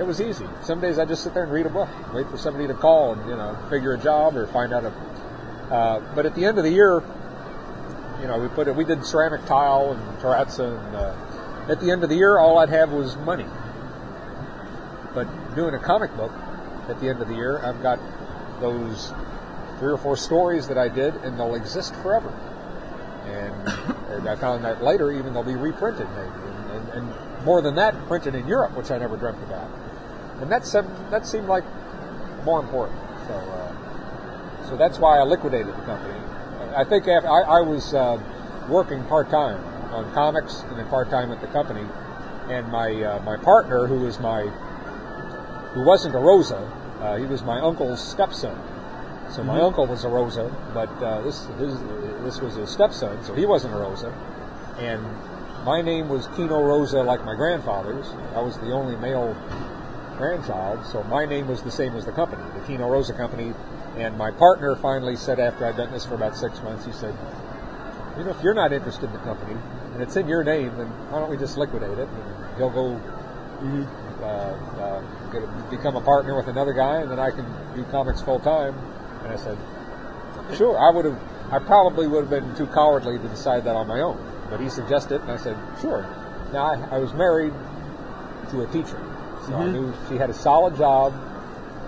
it 0.01 0.03
was 0.03 0.21
easy. 0.21 0.47
Some 0.65 0.81
days 0.81 0.99
I 0.99 1.05
just 1.05 1.23
sit 1.23 1.33
there 1.33 1.45
and 1.45 1.53
read 1.53 1.65
a 1.65 1.71
book, 1.71 1.89
wait 2.13 2.29
for 2.29 2.37
somebody 2.37 2.67
to 2.67 2.75
call 2.75 3.13
and 3.13 3.31
you 3.31 3.37
know 3.37 3.57
figure 3.71 3.95
a 3.95 3.99
job 3.99 4.37
or 4.37 4.49
find 4.49 4.73
out 4.73 4.85
a. 4.85 4.89
Uh, 5.73 6.15
but 6.17 6.27
at 6.27 6.35
the 6.35 6.45
end 6.45 6.59
of 6.59 6.65
the 6.65 6.73
year, 6.73 7.05
you 8.21 8.27
know, 8.27 8.37
we 8.41 8.49
put 8.49 8.67
it, 8.67 8.75
we 8.75 8.85
did 8.85 9.05
ceramic 9.05 9.47
tile 9.47 9.93
and 9.93 10.19
terrazzo, 10.19 10.85
and 10.85 10.97
uh, 10.97 11.71
at 11.71 11.79
the 11.79 11.93
end 11.93 12.03
of 12.03 12.09
the 12.09 12.17
year, 12.17 12.37
all 12.37 12.59
I'd 12.59 12.71
have 12.71 12.91
was 12.91 13.17
money. 13.19 13.47
But 15.15 15.55
doing 15.55 15.75
a 15.75 15.79
comic 15.79 16.17
book, 16.17 16.33
at 16.89 16.99
the 16.99 17.09
end 17.11 17.23
of 17.23 17.29
the 17.29 17.35
year, 17.37 17.59
I've 17.59 17.81
got 17.81 18.01
those 18.61 19.13
three 19.79 19.93
or 19.93 19.99
four 19.99 20.17
stories 20.17 20.67
that 20.67 20.79
I 20.79 20.89
did, 20.89 21.15
and 21.15 21.39
they'll 21.39 21.55
exist 21.55 21.95
forever. 21.95 22.31
And, 23.27 23.95
and 24.11 24.29
I 24.29 24.37
found 24.37 24.65
that 24.65 24.83
later, 24.83 25.13
even 25.13 25.33
they'll 25.33 25.43
be 25.43 25.57
reprinted, 25.57 26.09
maybe, 26.17 26.31
and, 26.49 26.71
and, 26.71 26.89
and 26.91 27.45
more 27.45 27.63
than 27.63 27.75
that, 27.77 27.95
printed 28.07 28.35
in 28.35 28.47
Europe, 28.47 28.77
which 28.77 28.91
I 28.91 28.99
never 28.99 29.17
dreamt 29.17 29.43
about. 29.43 29.71
And 30.41 30.51
that 30.51 30.67
seemed, 30.67 30.89
that 31.11 31.27
seemed 31.27 31.47
like 31.47 31.65
more 32.45 32.61
important. 32.61 32.99
So, 33.27 33.35
uh, 33.35 34.69
So 34.69 34.77
that's 34.77 34.99
why 34.99 35.19
I 35.19 35.23
liquidated 35.23 35.69
the 35.69 35.83
company. 35.89 36.15
I 36.77 36.85
think 36.85 37.09
after, 37.09 37.29
I, 37.29 37.59
I 37.59 37.61
was 37.63 37.95
uh, 37.95 38.21
working 38.69 39.03
part 39.05 39.31
time 39.31 39.65
on 39.95 40.13
comics 40.13 40.61
and 40.69 40.77
then 40.79 40.87
part 40.89 41.09
time 41.09 41.33
at 41.33 41.41
the 41.41 41.47
company, 41.49 41.87
and 42.49 42.69
my 42.69 42.93
uh, 42.93 43.23
my 43.25 43.37
partner, 43.39 43.87
who 43.87 44.01
was 44.01 44.21
my 44.21 44.43
who 45.73 45.85
wasn't 45.85 46.15
a 46.15 46.19
Rosa, 46.19 46.61
uh, 47.01 47.17
he 47.17 47.25
was 47.25 47.43
my 47.43 47.61
uncle's 47.61 48.01
stepson. 48.01 48.57
So 49.31 49.45
my 49.45 49.61
uncle 49.61 49.87
was 49.87 50.05
a 50.05 50.09
Rosa, 50.09 50.51
but 50.73 50.89
uh, 51.03 51.21
this 51.23 51.47
his, 51.59 51.79
this 52.25 52.41
was 52.41 52.55
his 52.55 52.71
stepson, 52.71 53.23
so 53.25 53.35
he 53.35 53.45
wasn't 53.45 53.75
a 53.75 53.77
Rosa, 53.77 54.13
and 54.79 55.05
my 55.65 55.83
name 55.83 56.09
was 56.09 56.27
Keno 56.37 56.63
Rosa, 56.63 57.03
like 57.03 57.25
my 57.25 57.35
grandfather's. 57.35 58.09
I 58.35 58.41
was 58.41 58.57
the 58.59 58.73
only 58.73 58.97
male 58.97 59.37
grandchild, 60.17 60.87
so 60.87 61.03
my 61.05 61.27
name 61.27 61.47
was 61.47 61.63
the 61.63 61.71
same 61.71 61.95
as 61.95 62.07
the 62.07 62.13
company, 62.13 62.43
the 62.55 62.67
Keno 62.67 62.89
Rosa 62.89 63.13
Company. 63.13 63.53
And 63.97 64.17
my 64.17 64.31
partner 64.31 64.77
finally 64.77 65.17
said, 65.17 65.41
after 65.41 65.67
I'd 65.67 65.77
done 65.77 65.93
this 65.93 66.07
for 66.07 66.15
about 66.15 66.37
six 66.37 66.63
months, 66.63 66.87
he 66.87 66.93
said, 66.93 67.15
"You 68.17 68.25
know, 68.25 68.31
if 68.31 68.43
you're 68.43 68.55
not 68.55 68.73
interested 68.73 69.07
in 69.07 69.13
the 69.13 69.19
company 69.21 69.57
and 69.93 70.03
it's 70.03 70.17
in 70.17 70.27
your 70.27 70.45
name, 70.45 70.77
then 70.77 70.87
why 71.11 71.19
don't 71.21 71.31
we 71.31 71.37
just 71.37 71.59
liquidate 71.59 71.99
it?" 71.99 72.09
And 72.09 72.57
he'll 72.57 72.71
go 72.71 73.01
uh, 74.21 74.25
uh, 74.25 75.33
get 75.33 75.43
a, 75.43 75.67
become 75.71 75.97
a 75.97 76.01
partner 76.01 76.37
with 76.37 76.49
another 76.49 76.73
guy, 76.73 77.01
and 77.01 77.11
then 77.11 77.19
I 77.19 77.31
can 77.31 77.45
do 77.75 77.85
comics 77.91 78.23
full 78.23 78.41
time. 78.41 78.75
And 79.25 79.33
I 79.33 79.37
said, 79.37 79.59
"Sure." 80.57 80.79
I 80.79 80.91
would 80.95 81.05
have. 81.05 81.19
I 81.51 81.59
probably 81.59 82.07
would 82.07 82.29
have 82.29 82.31
been 82.31 82.55
too 82.57 82.67
cowardly 82.67 83.19
to 83.19 83.29
decide 83.29 83.65
that 83.65 83.75
on 83.75 83.87
my 83.87 84.01
own, 84.01 84.19
but 84.51 84.61
he 84.61 84.69
suggested, 84.69 85.21
and 85.23 85.31
I 85.31 85.37
said, 85.37 85.57
"Sure." 85.81 86.05
Now 86.53 86.65
I, 86.73 86.97
I 86.97 86.99
was 86.99 87.13
married 87.15 87.53
to 88.51 88.63
a 88.63 88.67
teacher, 88.69 89.01
so 89.47 89.55
I 89.55 89.67
knew 89.71 89.93
she 90.09 90.17
had 90.17 90.31
a 90.31 90.35
solid 90.35 90.77
job 90.77 91.13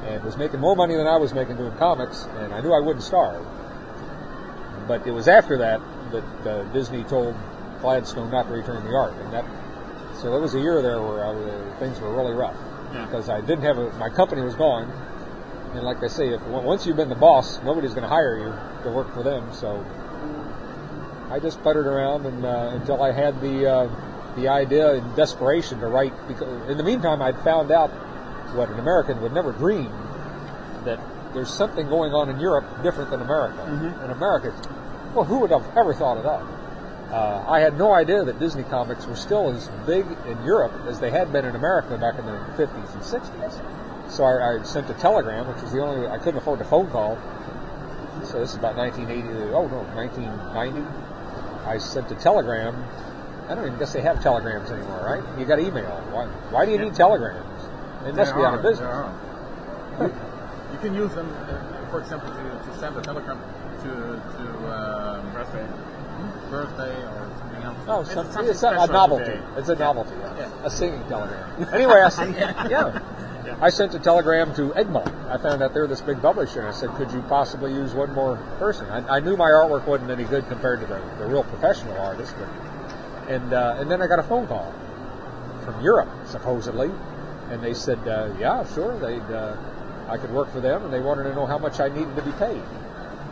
and 0.07 0.23
was 0.25 0.37
making 0.37 0.61
more 0.61 0.77
money 0.77 0.97
than 0.97 1.07
I 1.07 1.17
was 1.17 1.33
making 1.35 1.57
doing 1.57 1.73
comics, 1.77 2.27
and 2.37 2.53
I 2.53 2.61
knew 2.61 2.73
I 2.73 2.81
wouldn't 2.81 3.05
starve. 3.05 3.47
But 4.89 5.07
it 5.07 5.13
was 5.13 5.29
after 5.29 5.59
that 5.59 5.81
that 6.13 6.25
uh, 6.47 6.65
Disney 6.73 7.05
told 7.05 7.37
Gladstone 7.81 8.31
not 8.31 8.47
to 8.49 8.53
return 8.53 8.83
the 8.85 8.95
art, 8.95 9.15
and 9.23 9.33
that 9.33 9.45
so 10.17 10.31
there 10.31 10.41
was 10.41 10.55
a 10.55 10.61
year 10.61 10.83
there 10.83 11.01
where 11.01 11.25
I, 11.25 11.31
was- 11.33 11.79
things 11.79 12.01
were 12.01 12.15
really 12.15 12.35
rough 12.35 12.57
Yeah. 12.93 13.05
because 13.07 13.29
I 13.31 13.41
didn't 13.41 13.63
have 13.63 13.79
a, 13.79 13.91
my 13.99 14.09
company 14.11 14.43
was 14.43 14.55
gone, 14.57 14.91
and 15.73 15.83
like 15.83 16.03
I 16.03 16.09
say, 16.09 16.29
if 16.31 16.43
once 16.43 16.87
you've 16.87 16.97
been 16.97 17.09
the 17.09 17.15
boss, 17.15 17.63
nobody's 17.63 17.91
going 17.91 18.03
to 18.03 18.09
hire 18.09 18.39
you 18.39 18.83
to 18.85 18.91
work 18.91 19.13
for 19.15 19.23
them. 19.23 19.53
So 19.53 19.85
I 21.31 21.39
just 21.39 21.63
puttered 21.63 21.87
around 21.87 22.27
and 22.27 22.45
uh, 22.45 22.71
until 22.75 23.03
I 23.03 23.13
had 23.13 23.41
the 23.41 23.71
uh, 23.71 24.35
the 24.37 24.49
idea 24.49 24.95
in 24.95 25.15
desperation 25.15 25.81
to 25.81 25.87
write. 25.87 26.13
Because 26.27 26.71
in 26.71 26.77
the 26.77 26.83
meantime, 26.83 27.23
I'd 27.23 27.39
found 27.45 27.71
out 27.71 27.91
what 28.55 28.69
an 28.69 28.81
American 28.81 29.23
would 29.23 29.33
never 29.33 29.53
dream 29.53 29.91
that 30.85 30.99
there's 31.35 31.53
something 31.53 31.89
going 31.89 32.13
on 32.13 32.29
in 32.29 32.41
Europe 32.41 32.65
different 32.83 33.11
than 33.11 33.21
America. 33.21 33.63
In 34.05 34.11
America, 34.11 34.53
well, 35.15 35.25
who 35.25 35.39
would 35.41 35.51
have 35.51 35.67
ever 35.77 35.95
thought 35.95 36.17
of 36.17 36.25
that? 36.25 37.15
Uh, 37.15 37.45
I 37.49 37.61
had 37.61 37.77
no 37.77 37.93
idea 37.93 38.25
that 38.25 38.39
Disney 38.39 38.63
comics 38.65 39.07
were 39.07 39.17
still 39.17 39.51
as 39.51 39.69
big 39.87 40.07
in 40.27 40.45
Europe 40.45 40.73
as 40.87 41.01
they 41.01 41.11
had 41.11 41.33
been 41.33 41.45
in 41.45 41.57
America 41.57 41.97
back 41.99 42.19
in 42.19 42.27
the 42.27 42.33
50s 42.57 42.95
and 42.95 43.03
60s. 43.03 43.80
So 44.11 44.25
I, 44.25 44.59
I 44.59 44.63
sent 44.65 44.91
a 44.91 44.95
telegram, 44.95 45.47
which 45.49 45.63
was 45.63 45.73
the 45.73 45.81
only 45.81 46.07
I 46.09 46.19
couldn't 46.19 46.39
afford 46.39 46.61
a 46.61 46.65
phone 46.65 46.91
call. 46.91 47.17
So 48.25 48.41
this 48.41 48.51
is 48.51 48.57
about 48.57 48.77
1980. 48.77 49.53
Oh 49.55 49.67
no, 49.69 49.83
1990. 49.95 50.83
I 51.67 51.79
sent 51.79 52.11
a 52.11 52.15
telegram. 52.17 52.75
I 53.49 53.55
don't 53.55 53.67
even 53.67 53.79
guess 53.79 53.93
they 53.93 54.01
have 54.03 54.23
telegrams 54.23 54.71
anymore, 54.71 55.01
right? 55.05 55.39
You 55.39 55.45
got 55.47 55.59
email. 55.61 55.91
Why, 56.13 56.27
why 56.51 56.65
do 56.67 56.73
you 56.73 56.79
need 56.79 56.95
telegrams? 56.95 57.65
They 58.05 58.13
must 58.13 58.31
There 58.35 58.41
be 58.43 58.47
out 58.47 58.55
of 58.55 58.63
business. 58.63 58.87
are. 58.87 59.13
you, 60.73 60.79
can 60.79 60.95
use 60.95 61.13
them, 61.15 61.29
uh, 61.33 61.91
for 61.91 62.01
example, 62.01 62.31
to, 62.31 62.71
to 62.71 62.79
send 62.79 62.97
a 62.97 63.03
telegram 63.03 63.39
to 63.83 63.89
to 63.89 64.73
um, 64.73 65.33
Birthday. 65.33 65.67
birthday 66.51 66.95
or 67.07 67.31
something 67.39 67.63
else. 67.63 67.79
Oh, 67.89 68.01
It's 68.03 68.13
some, 68.35 68.47
it's 68.49 68.63
a, 68.63 68.69
a 68.69 68.87
novelty. 68.87 69.25
today. 69.25 69.41
It's 69.57 69.69
a 69.69 69.75
novelty. 69.75 70.15
Yeah. 70.37 70.49
A 70.65 70.71
singing 70.71 71.03
telegram. 71.09 71.69
Anyway, 71.75 72.01
I 72.01 72.09
sent, 72.09 72.37
yeah. 72.71 73.01
I 73.63 73.69
sent 73.69 73.95
a 73.95 73.99
telegram 73.99 74.55
to 74.55 74.75
Egmont. 74.75 75.13
I 75.29 75.37
found 75.37 75.63
out 75.63 75.75
they're 75.75 75.87
this 75.87 76.01
big 76.01 76.23
publisher, 76.23 76.61
and 76.61 76.69
I 76.69 76.73
said, 76.73 76.89
"Could 76.97 77.13
you 77.13 77.21
possibly 77.29 77.73
use 77.75 77.93
one 77.93 78.15
more 78.15 78.37
person?" 78.59 78.87
I, 78.89 79.17
I 79.17 79.21
knew 79.21 79.37
my 79.37 79.51
artwork 79.51 79.87
wasn't 79.87 80.11
any 80.11 80.25
good 80.25 80.49
compared 80.49 80.81
to 80.81 80.87
the, 80.87 80.99
the 81.19 81.27
real 81.27 81.45
professional 81.45 81.99
artists, 81.99 82.35
but 82.39 82.49
and 83.29 83.53
uh, 83.53 83.77
and 83.79 83.91
then 83.91 84.01
I 84.01 84.07
got 84.07 84.19
a 84.19 84.23
phone 84.23 84.47
call 84.47 84.73
from 85.65 85.79
Europe, 85.85 86.09
supposedly, 86.25 86.91
and 87.51 87.63
they 87.63 87.75
said, 87.75 87.99
uh, 88.09 88.33
"Yeah, 88.39 88.65
sure, 88.75 88.99
they'd 88.99 89.35
uh, 89.35 89.57
I 90.09 90.17
could 90.17 90.33
work 90.33 90.51
for 90.53 90.61
them, 90.61 90.85
and 90.85 90.93
they 90.93 91.01
wanted 91.01 91.25
to 91.25 91.35
know 91.35 91.45
how 91.45 91.59
much 91.59 91.81
I 91.81 91.89
needed 91.91 92.17
to 92.17 92.23
be 92.23 92.33
paid." 92.33 92.63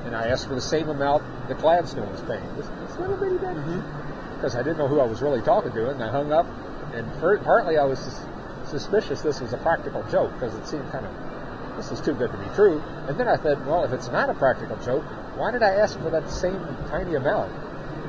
And 0.05 0.15
I 0.15 0.29
asked 0.29 0.47
for 0.47 0.55
the 0.55 0.61
same 0.61 0.91
amount 0.91 1.25
that 1.49 1.59
Gladstone 1.59 2.11
was 2.13 2.21
paying. 2.23 2.45
This, 2.57 2.67
this 2.67 2.99
little 2.99 3.17
bitty 3.17 3.39
bit 3.39 3.57
because 4.37 4.55
I 4.55 4.63
didn't 4.63 4.79
know 4.79 4.89
who 4.89 5.01
I 5.01 5.07
was 5.07 5.23
really 5.23 5.41
talking 5.41 5.73
to, 5.73 5.89
and 5.89 6.03
I 6.03 6.11
hung 6.11 6.33
up. 6.33 6.47
And 6.93 7.11
per- 7.21 7.39
partly 7.39 7.77
I 7.77 7.85
was 7.85 7.99
sus- 7.99 8.25
suspicious 8.69 9.23
this 9.23 9.41
was 9.41 9.53
a 9.53 9.59
practical 9.59 10.03
joke 10.11 10.33
because 10.35 10.55
it 10.55 10.67
seemed 10.67 10.91
kind 10.91 11.07
of 11.07 11.13
this 11.79 11.93
is 11.93 12.01
too 12.01 12.13
good 12.13 12.33
to 12.33 12.37
be 12.37 12.49
true. 12.55 12.83
And 13.07 13.19
then 13.19 13.29
I 13.29 13.37
said, 13.37 13.65
well, 13.65 13.85
if 13.85 13.93
it's 13.93 14.09
not 14.09 14.29
a 14.29 14.35
practical 14.35 14.77
joke, 14.79 15.05
why 15.37 15.53
did 15.53 15.63
I 15.63 15.75
ask 15.77 15.99
for 16.01 16.11
that 16.11 16.29
same 16.29 16.59
tiny 16.91 17.15
amount? 17.15 17.53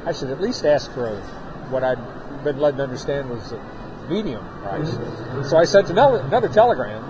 I 0.05 0.11
should 0.11 0.31
at 0.31 0.41
least 0.41 0.65
ask 0.65 0.91
for 0.91 1.07
a, 1.07 1.21
what 1.69 1.83
I'd 1.83 1.99
been 2.43 2.57
led 2.57 2.77
to 2.77 2.83
understand 2.83 3.29
was 3.29 3.51
a 3.51 4.07
medium 4.09 4.43
price. 4.61 4.91
So 5.47 5.57
I 5.57 5.65
sent 5.65 5.91
another, 5.91 6.19
another 6.21 6.49
telegram 6.49 7.03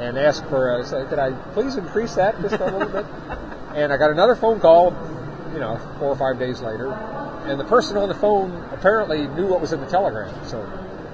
and 0.00 0.18
asked 0.18 0.46
for, 0.46 0.80
uh, 0.80 0.84
said, 0.84 1.08
could 1.08 1.20
I 1.20 1.30
please 1.52 1.76
increase 1.76 2.16
that 2.16 2.40
just 2.40 2.56
a 2.56 2.64
little 2.64 2.88
bit? 2.88 3.06
And 3.68 3.92
I 3.92 3.96
got 3.96 4.10
another 4.10 4.34
phone 4.34 4.58
call, 4.58 4.90
you 5.52 5.60
know, 5.60 5.78
four 6.00 6.08
or 6.08 6.16
five 6.16 6.38
days 6.38 6.60
later, 6.62 6.90
and 6.90 7.60
the 7.60 7.64
person 7.64 7.96
on 7.96 8.08
the 8.08 8.14
phone 8.14 8.50
apparently 8.72 9.28
knew 9.28 9.46
what 9.46 9.60
was 9.60 9.72
in 9.72 9.80
the 9.80 9.86
telegram, 9.86 10.34
so 10.46 10.66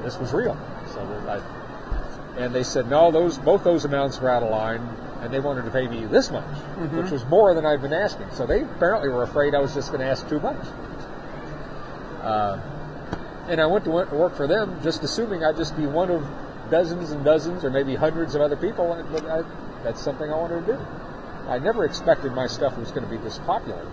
this 0.02 0.16
was 0.18 0.32
real. 0.32 0.56
So 0.94 1.00
I, 1.28 2.40
and 2.40 2.54
they 2.54 2.62
said 2.62 2.88
no, 2.88 3.10
those 3.10 3.38
both 3.38 3.64
those 3.64 3.84
amounts 3.84 4.20
were 4.20 4.30
out 4.30 4.42
of 4.42 4.50
line, 4.50 4.80
and 5.20 5.32
they 5.32 5.40
wanted 5.40 5.64
to 5.64 5.70
pay 5.70 5.86
me 5.86 6.04
this 6.06 6.30
much, 6.30 6.44
which 6.92 7.10
was 7.10 7.24
more 7.26 7.54
than 7.54 7.66
I'd 7.66 7.82
been 7.82 7.92
asking. 7.92 8.30
So 8.32 8.46
they 8.46 8.62
apparently 8.62 9.08
were 9.08 9.22
afraid 9.22 9.54
I 9.54 9.60
was 9.60 9.74
just 9.74 9.88
going 9.88 10.00
to 10.00 10.06
ask 10.06 10.28
too 10.28 10.40
much. 10.40 10.64
Uh, 12.22 12.60
and 13.48 13.60
I 13.60 13.66
went 13.66 13.84
to 13.84 13.90
work 13.90 14.36
for 14.36 14.46
them, 14.46 14.80
just 14.82 15.02
assuming 15.02 15.44
I'd 15.44 15.56
just 15.56 15.76
be 15.76 15.86
one 15.86 16.10
of 16.10 16.26
dozens 16.70 17.10
and 17.10 17.24
dozens, 17.24 17.64
or 17.64 17.70
maybe 17.70 17.94
hundreds 17.94 18.34
of 18.34 18.40
other 18.40 18.56
people. 18.56 19.04
But 19.12 19.26
I, 19.26 19.42
that's 19.82 20.00
something 20.00 20.30
I 20.30 20.36
wanted 20.36 20.66
to 20.66 20.72
do. 20.72 20.78
I 21.48 21.58
never 21.58 21.84
expected 21.84 22.32
my 22.32 22.46
stuff 22.46 22.78
was 22.78 22.90
going 22.90 23.04
to 23.04 23.10
be 23.10 23.18
this 23.18 23.38
popular 23.40 23.86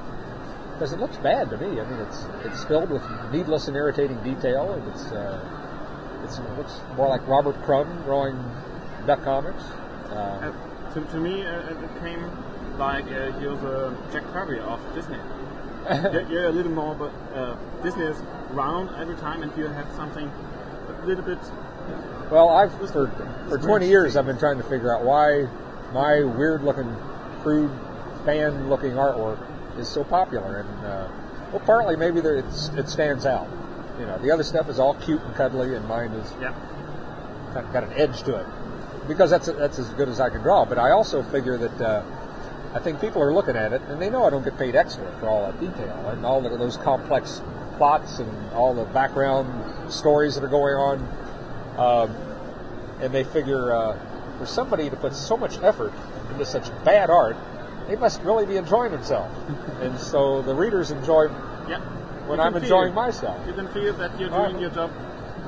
because 0.74 0.94
it 0.94 1.00
looks 1.00 1.18
bad 1.18 1.50
to 1.52 1.58
me. 1.58 1.80
I 1.80 1.84
mean, 1.84 2.00
it's 2.00 2.26
it's 2.44 2.64
filled 2.64 2.90
with 2.90 3.04
needless 3.32 3.68
and 3.68 3.76
irritating 3.76 4.18
detail, 4.24 4.72
and 4.72 4.88
it's 4.88 5.06
uh, 5.12 5.61
it's, 6.24 6.38
it 6.40 6.58
looks 6.58 6.80
more 6.96 7.08
like 7.08 7.26
Robert 7.28 7.62
Crumb 7.64 8.02
drawing 8.04 8.38
duck 9.06 9.24
comics. 9.24 9.64
Uh, 10.10 10.54
Uh, 10.54 10.94
to, 10.94 11.02
to 11.12 11.18
me, 11.18 11.46
uh, 11.46 11.70
it 11.70 12.00
came 12.02 12.30
like 12.78 13.06
uh, 13.06 13.38
you're 13.40 13.56
the 13.58 13.96
Jack 14.12 14.24
Kirby 14.34 14.60
of 14.60 14.80
Disney. 14.94 15.18
you're, 16.12 16.28
you're 16.30 16.46
a 16.48 16.52
little 16.52 16.72
more, 16.72 16.96
but 16.96 17.12
uh, 17.36 17.56
Disney 17.84 18.04
is 18.04 18.18
round 18.52 18.90
every 19.02 19.16
time, 19.16 19.42
and 19.44 19.56
you 19.58 19.66
have 19.68 19.90
something 19.96 20.28
a 20.28 21.06
little 21.06 21.24
bit. 21.24 21.40
Well, 22.30 22.50
I've 22.50 22.72
for 22.92 23.08
for 23.50 23.58
20 23.58 23.88
years 23.88 24.16
I've 24.16 24.26
been 24.26 24.38
trying 24.40 24.58
to 24.58 24.64
figure 24.64 24.96
out 24.96 25.04
why 25.04 25.48
my 25.94 26.24
weird-looking, 26.24 26.96
crude, 27.42 27.72
fan-looking 28.26 28.92
artwork 28.92 29.40
is 29.78 29.90
so 29.90 30.04
popular, 30.04 30.60
and 30.60 30.86
uh, 30.86 31.08
well, 31.52 31.62
partly 31.66 31.96
maybe 31.98 32.20
it's, 32.20 32.70
it 32.70 32.88
stands 32.88 33.26
out. 33.26 33.48
You 34.02 34.08
know, 34.08 34.18
the 34.18 34.32
other 34.32 34.42
stuff 34.44 34.68
is 34.68 34.80
all 34.80 34.96
cute 34.96 35.22
and 35.22 35.36
cuddly, 35.36 35.76
and 35.76 35.88
mine 35.88 36.10
is 36.12 36.34
Yeah. 36.42 36.54
kind 37.54 37.68
of 37.68 37.72
got 37.72 37.84
an 37.84 37.94
edge 37.94 38.24
to 38.24 38.36
it 38.36 38.48
because 39.08 39.30
that's 39.30 39.46
that's 39.46 39.78
as 39.78 39.90
good 39.92 40.10
as 40.10 40.20
I 40.20 40.30
can 40.30 40.42
draw. 40.42 40.66
But 40.66 40.80
I 40.80 40.90
also 40.90 41.22
figure 41.22 41.56
that 41.58 41.80
uh, 41.82 42.04
I 42.74 42.80
think 42.80 43.00
people 43.00 43.22
are 43.22 43.32
looking 43.32 43.56
at 43.56 43.74
it 43.74 43.82
and 43.90 44.02
they 44.02 44.10
know 44.10 44.26
I 44.26 44.32
don't 44.32 44.44
get 44.44 44.58
paid 44.58 44.76
extra 44.76 45.06
for 45.20 45.28
all 45.28 45.46
that 45.46 45.60
detail 45.60 46.10
and 46.10 46.26
all 46.26 46.42
the, 46.42 46.50
those 46.58 46.78
complex 46.78 47.42
plots 47.78 48.18
and 48.18 48.52
all 48.54 48.74
the 48.74 48.86
background 48.86 49.92
stories 49.92 50.34
that 50.34 50.44
are 50.44 50.48
going 50.48 50.76
on. 50.76 50.98
Um, 51.78 52.16
and 53.02 53.14
they 53.14 53.24
figure 53.24 53.72
uh, 53.74 54.00
for 54.40 54.48
somebody 54.48 54.90
to 54.90 54.96
put 54.96 55.14
so 55.14 55.38
much 55.38 55.60
effort 55.62 55.94
into 56.32 56.46
such 56.46 56.70
bad 56.84 57.10
art, 57.12 57.38
they 57.88 57.96
must 57.96 58.22
really 58.22 58.46
be 58.48 58.58
enjoying 58.58 58.92
themselves. 58.92 59.36
and 59.82 60.00
so 60.00 60.42
the 60.42 60.56
readers 60.56 60.90
enjoy 60.90 61.26
Yeah. 61.68 61.82
When 62.32 62.39
I'm 62.39 62.56
enjoying 62.56 62.94
myself. 62.94 63.46
You 63.46 63.54
can 63.54 63.67
feel 63.70 63.94
that 63.94 64.20
you're 64.20 64.30
Right. 64.30 64.50
doing 64.50 64.62
your 64.62 64.70
job. 64.72 64.89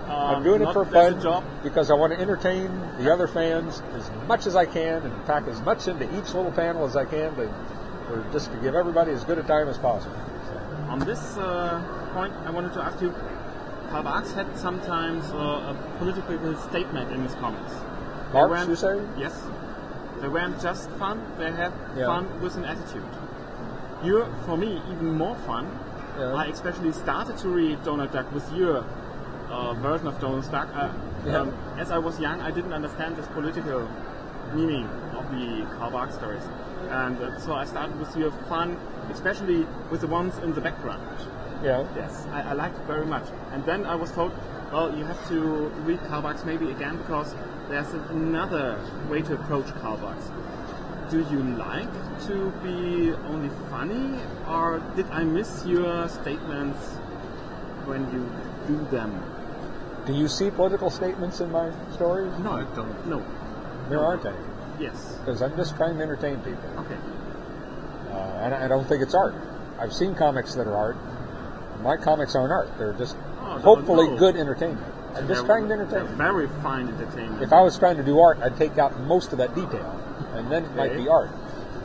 Uh, 0.07 0.11
I'm 0.13 0.43
doing 0.43 0.61
it 0.61 0.73
for 0.73 0.83
fun 0.85 1.21
job. 1.21 1.43
because 1.63 1.89
I 1.89 1.93
want 1.95 2.11
to 2.13 2.19
entertain 2.19 2.69
the 2.99 3.11
other 3.11 3.25
fans 3.27 3.81
as 3.95 4.11
much 4.27 4.45
as 4.45 4.55
I 4.55 4.65
can 4.65 5.01
and 5.03 5.25
pack 5.25 5.47
as 5.47 5.61
much 5.61 5.87
into 5.87 6.03
each 6.17 6.33
little 6.33 6.51
panel 6.51 6.85
as 6.85 6.95
I 6.97 7.05
can 7.05 7.33
to, 7.35 7.47
for 8.07 8.23
just 8.33 8.51
to 8.51 8.57
give 8.57 8.75
everybody 8.75 9.11
as 9.13 9.23
good 9.23 9.37
a 9.37 9.43
time 9.43 9.69
as 9.69 9.77
possible. 9.77 10.15
So, 10.49 10.91
On 10.91 10.99
this 10.99 11.37
uh, 11.37 11.81
point, 12.13 12.33
I 12.45 12.51
wanted 12.51 12.73
to 12.73 12.81
ask 12.81 13.01
you. 13.01 13.13
Carl 13.89 14.03
Barks 14.03 14.33
had 14.33 14.57
sometimes 14.57 15.23
uh, 15.31 15.73
a 15.73 15.77
political 15.99 16.57
statement 16.67 17.11
in 17.13 17.21
his 17.21 17.35
comics. 17.35 17.73
They 18.33 18.39
Marx, 18.39 18.67
you 18.67 18.75
say? 18.75 18.99
Yes. 19.17 19.39
They 20.19 20.27
weren't 20.27 20.59
just 20.61 20.89
fun; 20.91 21.21
they 21.37 21.51
had 21.51 21.71
Yeah. 21.95 22.07
fun 22.07 22.41
with 22.41 22.57
an 22.57 22.65
attitude. 22.65 23.03
You're, 24.03 24.25
for 24.45 24.57
me, 24.57 24.81
even 24.91 25.13
more 25.13 25.35
fun. 25.45 25.67
Yeah. 26.17 26.33
I 26.33 26.45
especially 26.47 26.91
started 26.91 27.37
to 27.39 27.49
read 27.49 27.83
Donald 27.83 28.11
Duck 28.11 28.31
with 28.33 28.51
your 28.53 28.85
uh, 29.49 29.73
version 29.75 30.07
of 30.07 30.19
Donald 30.19 30.49
Duck. 30.51 30.69
Uh, 30.73 30.89
Yeah. 31.25 31.37
um, 31.41 31.53
as 31.79 31.89
I 31.89 31.97
was 31.99 32.19
young, 32.19 32.41
I 32.41 32.51
didn't 32.51 32.73
understand 32.73 33.15
this 33.15 33.27
political 33.27 33.87
meaning 34.53 34.85
of 35.17 35.23
the 35.31 35.65
Carl 35.77 35.91
Barks 35.91 36.15
stories, 36.15 36.43
and 36.89 37.17
uh, 37.17 37.39
so 37.39 37.53
I 37.53 37.65
started 37.65 37.97
with 37.97 38.15
your 38.17 38.31
fun, 38.49 38.77
especially 39.09 39.65
with 39.89 40.01
the 40.01 40.07
ones 40.07 40.37
in 40.39 40.53
the 40.53 40.61
background. 40.61 41.01
Yeah. 41.63 41.87
Yes, 41.95 42.27
I, 42.33 42.41
I 42.41 42.53
liked 42.53 42.77
it 42.77 42.85
very 42.87 43.05
much. 43.05 43.23
And 43.53 43.63
then 43.65 43.85
I 43.85 43.95
was 43.95 44.11
told, 44.11 44.33
well, 44.73 44.93
you 44.97 45.05
have 45.05 45.27
to 45.29 45.39
read 45.87 45.99
Carl 46.09 46.21
Barks 46.23 46.43
maybe 46.43 46.69
again 46.69 46.97
because 46.97 47.33
there's 47.69 47.93
another 48.11 48.77
way 49.09 49.21
to 49.21 49.33
approach 49.35 49.67
Carl 49.79 49.95
Barks. 49.97 50.27
Do 51.13 51.19
you 51.29 51.43
like 51.57 51.93
to 52.25 52.49
be 52.63 53.13
only 53.29 53.51
funny, 53.69 54.19
or 54.49 54.81
did 54.95 55.05
I 55.11 55.23
miss 55.23 55.63
your 55.63 56.09
statements 56.09 56.79
when 57.85 58.01
you 58.11 58.25
do 58.65 58.83
them? 58.89 59.21
Do 60.07 60.13
you 60.13 60.27
see 60.27 60.49
political 60.49 60.89
statements 60.89 61.39
in 61.39 61.51
my 61.51 61.69
stories? 61.93 62.33
No, 62.39 62.53
I 62.53 62.63
don't. 62.75 63.05
No. 63.07 63.23
There 63.89 63.99
aren't 64.03 64.25
any. 64.25 64.35
Yes. 64.79 65.17
Because 65.19 65.43
I'm 65.43 65.55
just 65.55 65.75
trying 65.77 65.97
to 65.97 66.01
entertain 66.01 66.37
people. 66.37 66.67
Okay. 66.79 66.97
Uh, 68.09 68.15
and 68.41 68.55
I 68.55 68.67
don't 68.67 68.87
think 68.89 69.03
it's 69.03 69.13
art. 69.13 69.35
I've 69.77 69.93
seen 69.93 70.15
comics 70.15 70.55
that 70.55 70.65
are 70.65 70.75
art. 70.75 70.97
My 71.83 71.95
comics 71.95 72.33
aren't 72.35 72.51
art. 72.51 72.69
They're 72.79 72.93
just 72.93 73.15
Oh, 73.39 73.59
hopefully 73.59 74.07
no. 74.09 74.17
good 74.17 74.35
entertainment. 74.35 74.91
I'm 75.15 75.27
just 75.27 75.41
They're- 75.41 75.43
trying 75.45 75.67
to 75.67 75.73
entertain. 75.75 76.07
Very 76.17 76.47
fine 76.63 76.87
entertainment. 76.87 77.43
If 77.43 77.53
I 77.53 77.61
was 77.61 77.77
trying 77.77 77.97
to 77.97 78.03
do 78.03 78.19
art, 78.19 78.39
I'd 78.41 78.57
take 78.57 78.79
out 78.79 78.99
most 79.01 79.31
of 79.31 79.37
that 79.37 79.53
detail, 79.53 79.93
and 80.33 80.51
then 80.51 80.65
it 80.65 80.75
might 80.75 80.95
be 80.95 81.07
art. 81.07 81.31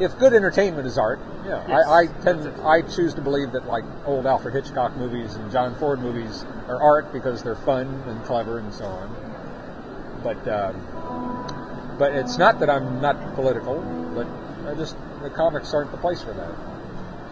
If 0.00 0.16
good 0.18 0.32
entertainment 0.32 0.86
is 0.86 0.96
art, 0.96 1.18
yeah, 1.44 1.64
Yes, 1.66 1.86
I, 1.86 2.00
I 2.00 2.06
tend. 2.22 2.46
I 2.62 2.82
choose 2.82 3.14
to 3.14 3.22
believe 3.22 3.52
that 3.52 3.66
like 3.66 3.84
old 4.04 4.26
Alfred 4.26 4.54
Hitchcock 4.54 4.96
movies 4.96 5.34
and 5.34 5.50
John 5.50 5.74
Ford 5.78 6.00
movies 6.00 6.44
are 6.68 6.80
art 6.80 7.12
because 7.12 7.42
they're 7.42 7.56
fun 7.56 7.86
and 8.06 8.22
clever 8.24 8.58
and 8.58 8.72
so 8.72 8.84
on. 8.84 10.20
But 10.22 10.46
um, 10.46 11.96
but 11.98 12.12
it's 12.12 12.36
not 12.36 12.60
that 12.60 12.68
I'm 12.68 13.00
not 13.00 13.34
political, 13.34 13.80
but 14.14 14.26
I 14.70 14.74
just 14.74 14.96
the 15.22 15.30
comics 15.30 15.72
aren't 15.72 15.90
the 15.90 15.96
place 15.96 16.22
for 16.22 16.34
that. 16.34 16.54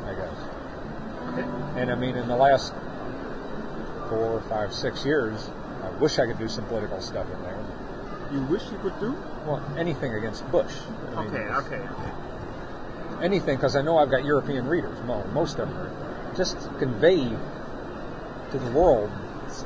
I 0.07 0.15
guess. 0.15 0.39
okay. 1.33 1.81
And 1.81 1.91
I 1.91 1.95
mean, 1.95 2.17
in 2.17 2.29
the 2.29 2.37
last 2.37 2.73
four, 4.09 4.43
five, 4.49 4.73
six 4.73 5.05
years, 5.05 5.51
I 5.83 5.91
wish 5.99 6.19
I 6.19 6.27
could 6.27 6.39
do 6.39 6.49
some 6.49 6.65
political 6.67 7.01
stuff 7.01 7.27
in 7.27 7.43
there. 7.43 7.66
You 8.33 8.41
wish 8.43 8.63
you 8.71 8.79
could 8.79 8.99
do? 8.99 9.13
Well, 9.47 9.63
anything 9.79 10.15
against 10.15 10.51
Bush. 10.51 10.73
I 11.15 11.23
mean, 11.23 11.35
Okay, 11.35 11.45
okay, 11.45 11.77
okay. 11.77 12.13
Anything, 13.23 13.57
because 13.57 13.77
I 13.77 13.83
know 13.83 13.99
I've 13.99 14.11
got 14.11 14.25
European 14.25 14.67
readers. 14.67 14.99
Well, 15.07 15.27
most 15.33 15.59
of 15.59 15.69
them. 15.69 15.79
are. 15.79 16.35
Just 16.37 16.57
convey 16.79 17.31
to 18.51 18.59
the 18.59 18.71
world 18.73 19.11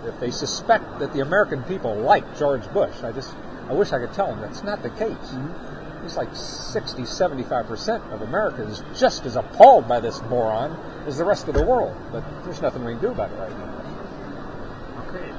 if 0.06 0.20
they 0.20 0.30
suspect 0.30 1.00
that 1.00 1.12
the 1.12 1.20
American 1.20 1.62
people 1.64 1.96
like 1.96 2.38
George 2.38 2.66
Bush. 2.72 3.02
I 3.02 3.12
just, 3.12 3.34
I 3.68 3.72
wish 3.72 3.92
I 3.92 3.98
could 3.98 4.12
tell 4.12 4.28
them 4.28 4.40
that's 4.40 4.62
not 4.62 4.82
the 4.82 4.90
case. 4.90 5.10
Mm-hmm. 5.10 6.04
It's 6.04 6.16
like 6.16 6.34
60, 6.34 7.02
75% 7.02 8.12
of 8.12 8.22
Americans 8.22 8.82
just 8.96 9.26
as 9.26 9.36
appalled 9.36 9.86
by 9.88 10.00
this 10.00 10.22
moron 10.22 10.78
as 11.06 11.18
the 11.18 11.24
rest 11.24 11.48
of 11.48 11.54
the 11.54 11.64
world. 11.64 11.96
But 12.12 12.24
there's 12.44 12.62
nothing 12.62 12.84
we 12.84 12.92
can 12.92 13.02
do 13.02 13.08
about 13.08 13.30
it 13.30 13.36
right 13.36 13.50
now. 13.50 15.04
Okay. 15.08 15.32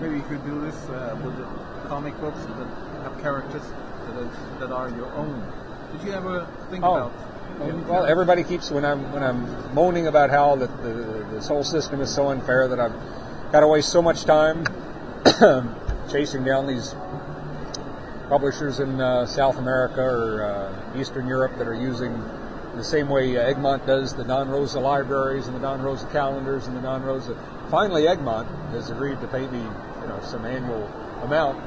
Maybe 0.00 0.16
you 0.16 0.22
could 0.22 0.44
do 0.44 0.60
this 0.60 0.76
uh, 0.90 1.18
with 1.24 1.36
the 1.36 1.44
comic 1.88 2.18
books 2.20 2.40
that 2.44 2.66
have 3.02 3.18
characters 3.22 3.62
that 3.62 4.16
are, 4.22 4.58
that 4.60 4.72
are 4.72 4.88
your 4.90 5.12
own. 5.14 5.52
Did 5.92 6.06
you 6.06 6.12
ever 6.12 6.46
think 6.70 6.84
Oh. 6.84 6.94
about? 6.94 7.12
Well, 7.88 8.04
everybody 8.04 8.44
keeps 8.44 8.70
when 8.70 8.84
I'm 8.84 9.10
when 9.12 9.22
I'm 9.22 9.72
moaning 9.74 10.08
about 10.08 10.28
how 10.28 10.56
that 10.56 10.82
the, 10.82 11.26
this 11.32 11.48
whole 11.48 11.64
system 11.64 12.02
is 12.02 12.14
so 12.14 12.28
unfair 12.28 12.68
that 12.68 12.78
I've 12.78 12.92
got 13.50 13.60
to 13.60 13.66
waste 13.66 13.88
so 13.90 14.02
much 14.02 14.24
time 14.24 14.66
chasing 16.10 16.44
down 16.44 16.66
these 16.66 16.94
publishers 18.28 18.80
in 18.80 19.00
uh, 19.00 19.24
South 19.24 19.56
America 19.56 20.02
or 20.02 20.44
uh, 20.44 21.00
Eastern 21.00 21.26
Europe 21.26 21.56
that 21.56 21.66
are 21.66 21.74
using 21.74 22.12
the 22.74 22.84
same 22.84 23.08
way 23.08 23.36
uh, 23.38 23.40
Egmont 23.40 23.86
does 23.86 24.14
the 24.14 24.24
Don 24.24 24.50
Rosa 24.50 24.80
libraries 24.80 25.46
and 25.46 25.56
the 25.56 25.60
Don 25.60 25.80
Rosa 25.80 26.06
calendars 26.08 26.66
and 26.66 26.76
the 26.76 26.82
Don 26.82 27.02
Rosa. 27.04 27.34
Finally, 27.70 28.06
Egmont 28.06 28.48
has 28.72 28.90
agreed 28.90 29.18
to 29.22 29.28
pay 29.28 29.46
me, 29.46 29.60
you 29.60 30.06
know, 30.08 30.20
some 30.22 30.44
annual 30.44 30.84
amount 31.22 31.58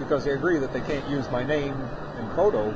because 0.00 0.24
they 0.24 0.32
agree 0.32 0.58
that 0.58 0.72
they 0.72 0.80
can't 0.80 1.06
use 1.08 1.30
my 1.30 1.44
name 1.44 1.74
and 2.18 2.26
photo 2.34 2.70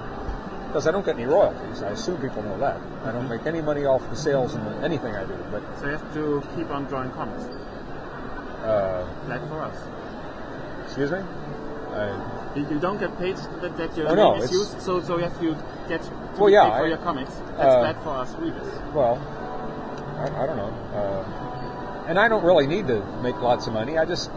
because 0.69 0.87
I 0.87 0.93
don't 0.93 1.05
get 1.05 1.17
any 1.17 1.25
royalties. 1.27 1.83
I 1.83 1.91
assume 1.91 2.21
people 2.21 2.43
know 2.43 2.59
that. 2.59 2.79
I 3.05 3.13
don't 3.13 3.29
make 3.29 3.47
any 3.47 3.61
money 3.63 3.85
off 3.87 4.03
the 4.11 4.17
sales 4.17 4.55
in 4.55 4.61
anything 4.85 5.15
I 5.15 5.25
do. 5.25 5.37
But 5.51 5.63
So 5.79 5.87
you 5.87 5.93
have 5.93 6.15
to 6.15 6.43
keep 6.57 6.71
on 6.71 6.85
drawing 6.87 7.11
comics. 7.13 7.45
uh, 8.65 9.07
Like 9.29 9.47
for 9.49 9.61
us. 9.63 9.77
excuse 10.85 11.11
me. 11.11 11.19
I, 11.93 12.51
You, 12.57 12.67
you 12.71 12.79
don't 12.81 12.99
get 12.99 13.17
paid 13.19 13.37
that, 13.63 13.77
that 13.77 13.97
your 13.97 14.09
Oh, 14.09 14.15
no, 14.15 14.33
name 14.35 14.43
is 14.43 14.51
used, 14.53 14.81
so 14.81 15.01
so 15.01 15.17
you 15.19 15.25
have 15.25 15.39
to 15.41 15.57
get 15.89 16.03
to 16.03 16.11
Well, 16.39 16.51
yeah, 16.51 16.65
paid 16.65 16.79
for 16.79 16.85
I- 16.85 16.89
your 16.89 16.99
comics. 16.99 17.35
That's 17.57 17.75
uh, 17.75 17.83
bad 17.83 17.97
for 18.03 18.11
us 18.11 18.35
readers. 18.37 18.67
well, 18.95 19.15
I, 20.19 20.43
I 20.43 20.47
don't 20.47 20.57
know. 20.57 20.73
Uh, 20.95 22.07
and 22.09 22.19
I 22.19 22.29
don't 22.29 22.45
really 22.45 22.67
need 22.67 22.87
to 22.89 22.99
make 23.23 23.41
lots 23.41 23.67
of 23.69 23.73
money. 23.75 23.97
I 23.97 24.05
just, 24.05 24.31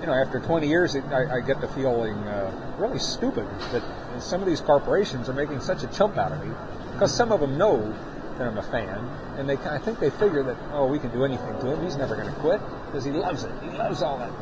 you 0.00 0.06
know, 0.06 0.14
after 0.14 0.40
20 0.40 0.66
years, 0.66 0.94
it, 0.94 1.04
I, 1.06 1.36
I 1.36 1.40
get 1.40 1.60
to 1.60 1.68
feeling 1.68 2.16
uh, 2.16 2.76
really 2.78 2.98
stupid 2.98 3.46
that 3.72 3.82
some 4.20 4.40
of 4.40 4.48
these 4.48 4.60
corporations 4.60 5.28
are 5.28 5.34
making 5.34 5.60
such 5.60 5.82
a 5.82 5.86
chump 5.88 6.16
out 6.16 6.32
of 6.32 6.44
me 6.44 6.52
because 6.92 7.14
some 7.14 7.32
of 7.32 7.40
them 7.40 7.58
know 7.58 7.94
that 8.38 8.46
I'm 8.46 8.56
a 8.56 8.62
fan, 8.62 8.98
and 9.36 9.48
they 9.48 9.58
I 9.58 9.78
think 9.78 10.00
they 10.00 10.08
figure 10.08 10.42
that 10.42 10.56
oh 10.72 10.86
we 10.86 10.98
can 10.98 11.10
do 11.10 11.24
anything 11.24 11.58
to 11.60 11.72
him. 11.72 11.84
He's 11.84 11.96
never 11.96 12.16
going 12.16 12.32
to 12.32 12.40
quit 12.40 12.60
because 12.86 13.04
he 13.04 13.10
loves 13.10 13.44
it. 13.44 13.52
He 13.62 13.68
loves 13.70 14.00
all 14.00 14.18
that. 14.18 14.32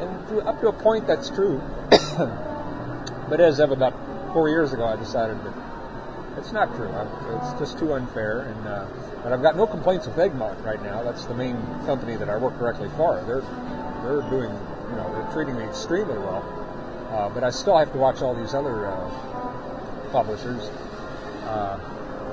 And 0.00 0.28
to, 0.28 0.38
up 0.46 0.60
to 0.60 0.68
a 0.68 0.72
point, 0.72 1.06
that's 1.06 1.30
true. 1.30 1.60
but 1.90 3.40
as 3.40 3.58
of 3.58 3.72
about 3.72 4.32
four 4.32 4.48
years 4.48 4.72
ago, 4.72 4.84
I 4.84 4.96
decided 4.96 5.38
that 5.44 5.54
it's 6.38 6.52
not 6.52 6.74
true. 6.76 6.90
It's 7.38 7.58
just 7.58 7.78
too 7.78 7.94
unfair. 7.94 8.42
And 8.42 8.68
uh, 8.68 8.86
but 9.24 9.32
I've 9.32 9.42
got 9.42 9.56
no 9.56 9.66
complaints 9.66 10.06
with 10.06 10.18
Egmont 10.18 10.60
right 10.64 10.82
now. 10.82 11.02
That's 11.02 11.24
the 11.24 11.34
main 11.34 11.56
company 11.86 12.14
that 12.14 12.28
I 12.28 12.36
work 12.36 12.56
directly 12.58 12.88
for. 12.96 13.20
They're 13.26 13.42
they're 14.04 14.30
doing 14.30 14.54
you 14.94 15.00
know 15.02 15.12
they're 15.12 15.32
treating 15.32 15.56
me 15.56 15.64
extremely 15.64 16.16
well. 16.18 16.42
Uh, 17.10 17.28
but 17.28 17.44
I 17.44 17.50
still 17.50 17.76
have 17.76 17.92
to 17.92 17.98
watch 17.98 18.22
all 18.22 18.34
these 18.34 18.54
other 18.54 18.86
uh, 18.86 20.08
publishers. 20.12 20.62
Uh, 21.44 21.78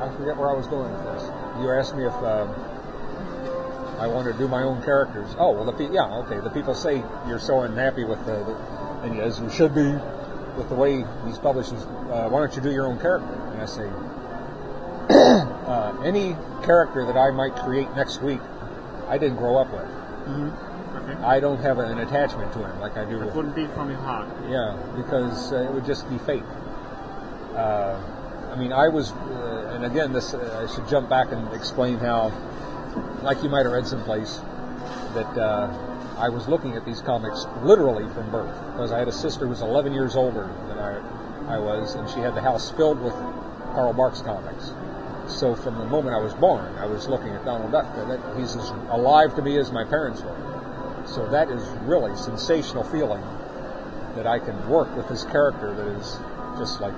I 0.01 0.15
forget 0.17 0.37
where 0.37 0.49
I 0.49 0.53
was 0.53 0.67
going 0.67 0.91
with 0.91 1.03
this. 1.03 1.23
You 1.59 1.71
asked 1.71 1.95
me 1.95 2.05
if 2.05 2.13
um, 2.13 2.49
I 3.99 4.07
want 4.07 4.31
to 4.31 4.37
do 4.37 4.47
my 4.47 4.63
own 4.63 4.81
characters. 4.83 5.35
Oh 5.37 5.51
well, 5.51 5.65
the 5.65 5.73
pe- 5.73 5.93
yeah 5.93 6.05
okay. 6.25 6.39
The 6.39 6.49
people 6.49 6.73
say 6.75 7.03
you're 7.27 7.39
so 7.39 7.61
unhappy 7.61 8.03
with 8.03 8.23
the, 8.25 8.43
the 8.43 8.55
and 9.03 9.19
as 9.19 9.39
you 9.39 9.49
should 9.49 9.73
be 9.73 9.91
with 10.57 10.69
the 10.69 10.75
way 10.75 11.03
these 11.25 11.37
publishers. 11.37 11.83
Uh, 11.83 12.29
why 12.29 12.39
don't 12.39 12.55
you 12.55 12.61
do 12.61 12.71
your 12.71 12.87
own 12.87 12.99
character? 12.99 13.33
And 13.53 13.61
I 13.61 13.65
say, 13.65 13.89
uh, 15.67 16.01
any 16.03 16.35
character 16.63 17.05
that 17.05 17.17
I 17.17 17.31
might 17.31 17.55
create 17.55 17.89
next 17.95 18.21
week, 18.21 18.41
I 19.07 19.17
didn't 19.17 19.37
grow 19.37 19.57
up 19.57 19.71
with. 19.71 19.89
Okay. 20.27 20.70
I 21.23 21.39
don't 21.39 21.59
have 21.61 21.77
an 21.79 21.99
attachment 21.99 22.51
to 22.53 22.59
him 22.59 22.79
like 22.79 22.97
I 22.97 23.05
do 23.05 23.21
It 23.21 23.25
with 23.25 23.35
wouldn't 23.35 23.55
be 23.55 23.67
from 23.67 23.89
your 23.89 23.99
heart. 23.99 24.27
yeah, 24.49 24.75
because 24.95 25.51
uh, 25.53 25.63
it 25.63 25.71
would 25.71 25.85
just 25.85 26.09
be 26.09 26.17
fate. 26.19 26.43
Uh, 27.55 27.99
I 28.51 28.55
mean, 28.55 28.71
I 28.73 28.87
was, 28.89 29.11
uh, 29.11 29.71
and 29.75 29.85
again, 29.85 30.13
this 30.13 30.33
uh, 30.33 30.65
I 30.67 30.73
should 30.73 30.87
jump 30.89 31.09
back 31.09 31.31
and 31.31 31.53
explain 31.53 31.97
how, 31.99 32.31
like 33.23 33.43
you 33.43 33.49
might 33.49 33.63
have 33.65 33.71
read 33.71 33.87
someplace, 33.87 34.37
that 35.13 35.37
uh, 35.37 36.15
I 36.17 36.29
was 36.29 36.47
looking 36.47 36.75
at 36.75 36.85
these 36.85 37.01
comics 37.01 37.45
literally 37.63 38.11
from 38.13 38.29
birth 38.31 38.55
because 38.71 38.91
I 38.91 38.99
had 38.99 39.07
a 39.07 39.11
sister 39.13 39.45
who 39.45 39.49
was 39.51 39.61
11 39.61 39.93
years 39.93 40.15
older 40.15 40.49
than 40.67 40.79
I, 40.79 41.55
I 41.55 41.59
was, 41.59 41.95
and 41.95 42.09
she 42.09 42.19
had 42.19 42.35
the 42.35 42.41
house 42.41 42.71
filled 42.71 43.01
with 43.01 43.13
Carl 43.73 43.93
Barks 43.93 44.21
comics. 44.21 44.71
So 45.27 45.55
from 45.55 45.77
the 45.77 45.85
moment 45.85 46.15
I 46.15 46.19
was 46.19 46.33
born, 46.33 46.65
I 46.77 46.85
was 46.85 47.07
looking 47.07 47.29
at 47.29 47.45
Donald 47.45 47.71
Duck. 47.71 47.85
That 47.95 48.19
he's 48.37 48.55
as 48.55 48.69
alive 48.89 49.35
to 49.35 49.41
me 49.41 49.57
as 49.59 49.71
my 49.71 49.85
parents 49.85 50.21
were. 50.21 50.35
So 51.13 51.27
that 51.27 51.49
is 51.49 51.67
really 51.83 52.15
sensational 52.15 52.83
feeling 52.85 53.21
that 54.15 54.25
I 54.25 54.39
can 54.39 54.69
work 54.69 54.95
with 54.95 55.09
this 55.09 55.25
character 55.25 55.73
that 55.73 55.87
is 55.99 56.17
just 56.57 56.79
like 56.79 56.93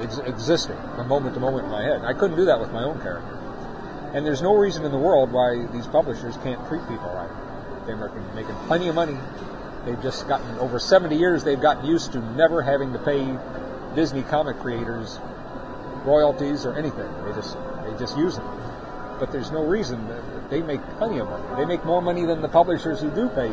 ex- 0.00 0.18
existing 0.18 0.76
from 0.96 1.06
moment 1.08 1.34
to 1.34 1.40
moment 1.40 1.66
in 1.66 1.70
my 1.70 1.82
head. 1.82 2.02
I 2.04 2.14
couldn't 2.14 2.36
do 2.36 2.46
that 2.46 2.58
with 2.58 2.72
my 2.72 2.82
own 2.82 3.00
character. 3.00 3.38
And 4.12 4.26
there's 4.26 4.42
no 4.42 4.56
reason 4.56 4.84
in 4.84 4.90
the 4.90 4.98
world 4.98 5.30
why 5.30 5.66
these 5.72 5.86
publishers 5.86 6.36
can't 6.38 6.66
treat 6.66 6.82
people 6.88 7.10
right. 7.14 7.86
They're 7.86 7.96
making, 7.96 8.34
making 8.34 8.54
plenty 8.66 8.88
of 8.88 8.94
money. 8.94 9.16
They've 9.84 10.00
just 10.02 10.26
gotten, 10.26 10.58
over 10.58 10.80
70 10.80 11.16
years, 11.16 11.44
they've 11.44 11.60
gotten 11.60 11.86
used 11.86 12.12
to 12.12 12.20
never 12.34 12.60
having 12.60 12.92
to 12.92 12.98
pay 12.98 13.38
Disney 13.94 14.22
comic 14.22 14.58
creators 14.58 15.20
royalties 16.04 16.66
or 16.66 16.74
anything. 16.74 17.08
They 17.24 17.32
just, 17.34 17.56
they 17.84 17.96
just 17.98 18.16
use 18.18 18.36
them. 18.36 18.55
But 19.18 19.32
there's 19.32 19.50
no 19.50 19.64
reason 19.64 20.06
they 20.50 20.62
make 20.62 20.82
plenty 20.98 21.18
of 21.18 21.28
money. 21.28 21.56
They 21.56 21.64
make 21.64 21.84
more 21.84 22.02
money 22.02 22.24
than 22.26 22.42
the 22.42 22.48
publishers 22.48 23.00
who 23.00 23.10
do 23.10 23.28
pay 23.28 23.52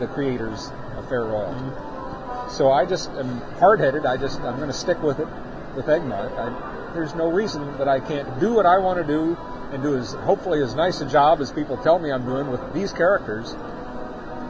the 0.00 0.06
creators 0.06 0.70
a 0.96 1.02
fair 1.08 1.24
royalty. 1.24 2.50
So 2.50 2.70
I 2.70 2.86
just 2.86 3.10
am 3.10 3.40
hard-headed. 3.58 4.06
I 4.06 4.16
just 4.16 4.40
I'm 4.40 4.56
going 4.56 4.68
to 4.68 4.72
stick 4.72 5.02
with 5.02 5.18
it. 5.18 5.28
with 5.74 5.88
Egmont. 5.88 6.32
I, 6.38 6.92
there's 6.94 7.14
no 7.14 7.30
reason 7.30 7.78
that 7.78 7.88
I 7.88 8.00
can't 8.00 8.38
do 8.38 8.54
what 8.54 8.66
I 8.66 8.78
want 8.78 9.04
to 9.04 9.04
do 9.04 9.36
and 9.72 9.82
do 9.82 9.96
as 9.96 10.12
hopefully 10.12 10.62
as 10.62 10.74
nice 10.74 11.00
a 11.00 11.06
job 11.06 11.40
as 11.40 11.50
people 11.50 11.76
tell 11.78 11.98
me 11.98 12.12
I'm 12.12 12.24
doing 12.24 12.50
with 12.50 12.60
these 12.72 12.92
characters, 12.92 13.52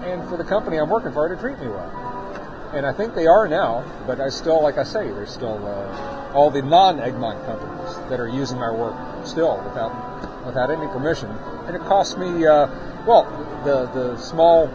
and 0.04 0.28
for 0.28 0.36
the 0.36 0.44
company 0.44 0.76
I'm 0.76 0.90
working 0.90 1.12
for 1.12 1.28
to 1.28 1.36
treat 1.36 1.58
me 1.58 1.68
well. 1.68 2.70
And 2.74 2.84
I 2.84 2.92
think 2.92 3.14
they 3.14 3.26
are 3.26 3.48
now, 3.48 3.84
but 4.06 4.20
I 4.20 4.28
still, 4.28 4.62
like 4.62 4.76
I 4.76 4.84
say, 4.84 5.06
there's 5.10 5.30
still 5.30 5.66
uh, 5.66 6.32
all 6.34 6.50
the 6.50 6.60
non-Egmont 6.60 7.46
companies 7.46 7.73
that 8.08 8.20
are 8.20 8.28
using 8.28 8.58
my 8.58 8.70
work 8.70 8.94
still 9.26 9.56
without 9.64 10.44
without 10.44 10.70
any 10.70 10.86
permission, 10.88 11.30
and 11.66 11.74
it 11.74 11.82
costs 11.82 12.16
me 12.16 12.46
uh, 12.46 12.66
well 13.06 13.24
the 13.64 13.86
the 13.86 14.16
small 14.16 14.66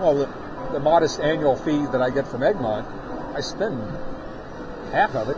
well 0.00 0.14
the, 0.14 0.28
the 0.72 0.80
modest 0.80 1.20
annual 1.20 1.56
fee 1.56 1.86
that 1.92 2.00
I 2.00 2.10
get 2.10 2.26
from 2.26 2.42
Egmont, 2.42 2.86
I 3.34 3.40
spend 3.40 3.80
half 4.92 5.14
of 5.14 5.28
it 5.28 5.36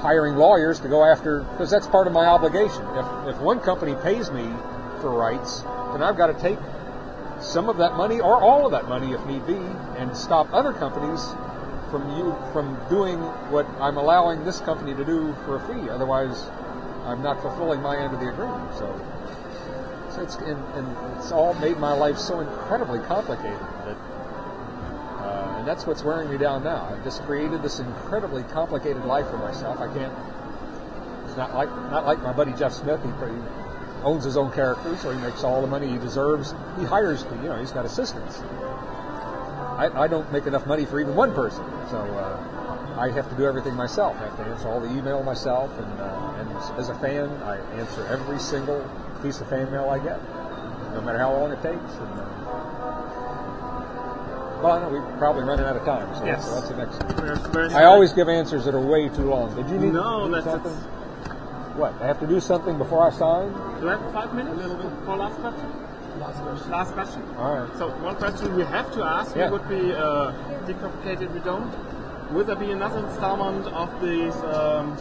hiring 0.00 0.34
lawyers 0.34 0.80
to 0.80 0.88
go 0.88 1.04
after 1.04 1.40
because 1.40 1.70
that's 1.70 1.86
part 1.86 2.06
of 2.06 2.12
my 2.12 2.26
obligation. 2.26 2.82
If 2.96 3.34
if 3.34 3.40
one 3.40 3.60
company 3.60 3.94
pays 4.02 4.30
me 4.30 4.50
for 5.00 5.10
rights, 5.10 5.60
then 5.92 6.02
I've 6.02 6.16
got 6.16 6.28
to 6.28 6.34
take 6.34 6.58
some 7.40 7.68
of 7.68 7.76
that 7.78 7.94
money 7.94 8.20
or 8.20 8.40
all 8.40 8.66
of 8.66 8.72
that 8.72 8.88
money 8.88 9.12
if 9.12 9.24
need 9.26 9.46
be 9.46 9.54
and 9.98 10.16
stop 10.16 10.52
other 10.52 10.72
companies 10.72 11.20
from 11.92 12.16
you 12.16 12.34
from 12.52 12.74
doing 12.88 13.18
what 13.52 13.66
I'm 13.78 13.98
allowing 13.98 14.44
this 14.44 14.60
company 14.60 14.94
to 14.94 15.04
do 15.04 15.36
for 15.44 15.56
a 15.56 15.60
fee. 15.68 15.90
Otherwise, 15.90 16.48
I'm 17.04 17.22
not 17.22 17.42
fulfilling 17.42 17.82
my 17.82 17.98
end 17.98 18.14
of 18.14 18.20
the 18.20 18.32
agreement. 18.32 18.74
So, 18.74 18.88
so 20.10 20.22
it's 20.22 20.36
and, 20.36 20.58
and 20.74 21.16
it's 21.18 21.30
all 21.30 21.52
made 21.54 21.76
my 21.76 21.92
life 21.92 22.16
so 22.16 22.40
incredibly 22.40 22.98
complicated 23.00 23.60
that 23.84 23.96
uh, 25.20 25.56
and 25.58 25.68
that's 25.68 25.86
what's 25.86 26.02
wearing 26.02 26.30
me 26.30 26.38
down 26.38 26.64
now. 26.64 26.88
I've 26.90 27.04
just 27.04 27.22
created 27.24 27.62
this 27.62 27.78
incredibly 27.78 28.42
complicated 28.44 29.04
life 29.04 29.28
for 29.28 29.36
myself. 29.36 29.78
I 29.78 29.92
can't. 29.92 30.14
It's 31.26 31.36
not 31.36 31.54
like 31.54 31.68
not 31.92 32.06
like 32.06 32.22
my 32.22 32.32
buddy 32.32 32.52
Jeff 32.54 32.72
Smith. 32.72 33.02
He, 33.02 33.10
he 33.10 33.38
owns 34.02 34.24
his 34.24 34.38
own 34.38 34.50
characters, 34.52 35.00
so 35.00 35.10
he 35.10 35.20
makes 35.20 35.44
all 35.44 35.60
the 35.60 35.68
money 35.68 35.88
he 35.88 35.98
deserves. 35.98 36.54
He 36.78 36.84
hires, 36.84 37.24
you 37.42 37.48
know, 37.48 37.60
he's 37.60 37.70
got 37.70 37.84
assistants. 37.84 38.40
I, 39.82 40.04
I 40.04 40.06
don't 40.06 40.30
make 40.32 40.46
enough 40.46 40.64
money 40.66 40.84
for 40.84 41.00
even 41.00 41.16
one 41.16 41.34
person, 41.34 41.64
so 41.90 41.96
uh, 41.98 42.96
I 43.00 43.10
have 43.10 43.28
to 43.30 43.34
do 43.36 43.44
everything 43.46 43.74
myself. 43.74 44.16
I 44.20 44.26
have 44.26 44.36
to 44.36 44.44
answer 44.44 44.68
all 44.68 44.78
the 44.80 44.90
email 44.96 45.22
myself, 45.24 45.76
and 45.76 46.00
uh, 46.00 46.38
and 46.38 46.78
as 46.78 46.88
a 46.88 46.94
fan, 47.00 47.28
I 47.42 47.56
answer 47.80 48.06
every 48.06 48.38
single 48.38 48.88
piece 49.22 49.40
of 49.40 49.48
fan 49.48 49.70
mail 49.72 49.88
I 49.90 49.98
get, 49.98 50.20
no 50.94 51.00
matter 51.00 51.18
how 51.18 51.32
long 51.32 51.50
it 51.50 51.60
takes. 51.62 51.94
And, 51.98 52.12
uh, 52.14 52.28
well, 54.62 54.72
I 54.72 54.80
know 54.82 54.90
we're 54.90 55.18
probably 55.18 55.42
running 55.42 55.64
out 55.66 55.74
of 55.76 55.84
time, 55.84 56.06
so, 56.14 56.24
Yes. 56.26 56.46
so 56.46 56.54
what's 56.54 56.68
the 56.68 56.76
next? 56.76 56.98
There's 57.16 57.38
very 57.48 57.72
I 57.74 57.84
always 57.84 58.12
give 58.12 58.28
answers 58.28 58.64
that 58.66 58.74
are 58.76 58.80
way 58.80 59.08
too 59.08 59.24
long. 59.28 59.52
Did 59.56 59.68
you 59.68 59.78
need 59.78 59.92
No, 59.94 60.20
to 60.20 60.26
do 60.28 60.34
that's- 60.40 60.52
something? 60.62 60.88
What? 61.74 61.94
I 62.02 62.06
have 62.06 62.20
to 62.20 62.26
do 62.26 62.38
something 62.38 62.76
before 62.78 63.02
I 63.02 63.10
sign? 63.10 63.50
Do 63.80 63.88
I 63.88 63.96
have 63.96 64.12
five 64.12 64.34
minutes? 64.34 64.54
A 64.54 64.68
little 64.68 64.76
bit 64.76 64.92
for 65.06 65.16
last 65.16 65.40
question. 65.40 65.72
Last 66.18 66.40
question. 66.42 66.70
Last 66.70 66.92
question. 66.92 67.22
All 67.36 67.58
right. 67.60 67.78
So 67.78 67.88
one 68.02 68.16
question 68.16 68.54
we 68.54 68.64
have 68.64 68.92
to 68.94 69.02
ask 69.02 69.34
Yeah. 69.34 69.50
would 69.50 69.68
be 69.68 69.92
uh, 69.92 70.32
decomplicated. 70.66 71.32
We 71.32 71.40
don't. 71.40 71.72
Will 72.32 72.44
there 72.44 72.56
be 72.56 72.70
another 72.70 73.06
installment 73.06 73.66
of 73.68 73.88
this 74.00 74.34
um, 74.36 74.96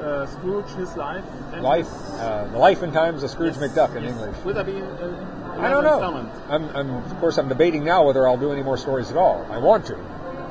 uh, 0.00 0.26
Scrooge, 0.26 0.68
his 0.76 0.96
life? 0.96 1.24
Life, 1.58 1.88
uh, 2.20 2.44
the 2.52 2.58
life 2.58 2.82
and 2.82 2.92
times 2.92 3.22
of 3.22 3.30
Scrooge 3.30 3.54
McDuck 3.54 3.96
in 3.96 4.04
Yes. 4.04 4.12
English. 4.12 4.36
Will 4.44 4.54
there 4.54 4.64
be 4.64 4.80
uh, 4.80 5.36
I 5.58 5.70
don't 5.70 5.84
know. 5.84 6.30
I'm, 6.50 6.68
I'm, 6.76 6.90
of 6.90 7.18
course, 7.18 7.38
I'm 7.38 7.48
debating 7.48 7.82
now 7.84 8.04
whether 8.04 8.28
I'll 8.28 8.36
do 8.36 8.52
any 8.52 8.62
more 8.62 8.76
stories 8.76 9.10
at 9.10 9.16
all. 9.16 9.46
I 9.50 9.56
want 9.58 9.86
to, 9.86 9.96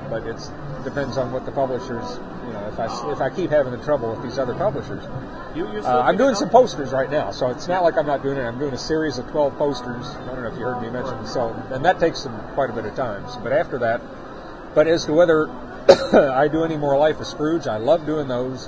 but 0.09 0.25
it 0.25 0.49
depends 0.83 1.17
on 1.17 1.31
what 1.31 1.45
the 1.45 1.51
publishers. 1.51 2.19
If 2.75 2.79
I 2.81 3.11
if 3.13 3.21
I 3.21 3.29
keep 3.29 3.51
having 3.51 3.71
the 3.71 3.81
trouble 3.85 4.11
with 4.11 4.21
these 4.21 4.37
other 4.37 4.53
publishers, 4.53 5.01
You, 5.55 5.71
you 5.71 5.79
uh, 5.79 6.03
I'm 6.05 6.17
doing 6.17 6.35
some 6.35 6.49
posters 6.49 6.91
right 6.91 7.09
now, 7.09 7.31
so 7.31 7.49
it's 7.49 7.69
not 7.69 7.83
like 7.83 7.95
I'm 7.95 8.05
not 8.05 8.21
doing 8.21 8.37
it. 8.37 8.41
I'm 8.41 8.59
doing 8.59 8.73
a 8.73 8.77
series 8.77 9.17
of 9.17 9.29
12 9.31 9.57
posters. 9.57 10.07
I 10.09 10.25
don't 10.25 10.41
know 10.41 10.51
if 10.51 10.59
you 10.59 10.65
heard 10.65 10.81
me 10.81 10.89
mention 10.89 11.25
so, 11.25 11.53
and 11.71 11.85
that 11.85 12.01
takes 12.01 12.19
some 12.19 12.37
quite 12.53 12.69
a 12.69 12.73
bit 12.73 12.83
of 12.83 12.93
time. 12.93 13.29
So, 13.29 13.39
but 13.39 13.53
after 13.53 13.79
that, 13.79 14.01
but 14.73 14.87
as 14.87 15.05
to 15.05 15.13
whether 15.13 15.47
I 15.87 16.49
do 16.49 16.65
any 16.65 16.75
more 16.75 16.97
Life 16.97 17.21
of 17.21 17.27
Scrooge, 17.27 17.65
I 17.65 17.77
love 17.77 18.05
doing 18.05 18.27
those 18.27 18.65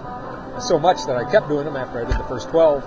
so 0.61 0.79
much 0.79 1.05
that 1.07 1.17
I 1.17 1.29
kept 1.29 1.49
doing 1.49 1.65
them 1.65 1.75
after 1.75 1.99
I 1.99 2.09
did 2.09 2.17
the 2.17 2.27
first 2.29 2.47
12. 2.47 2.85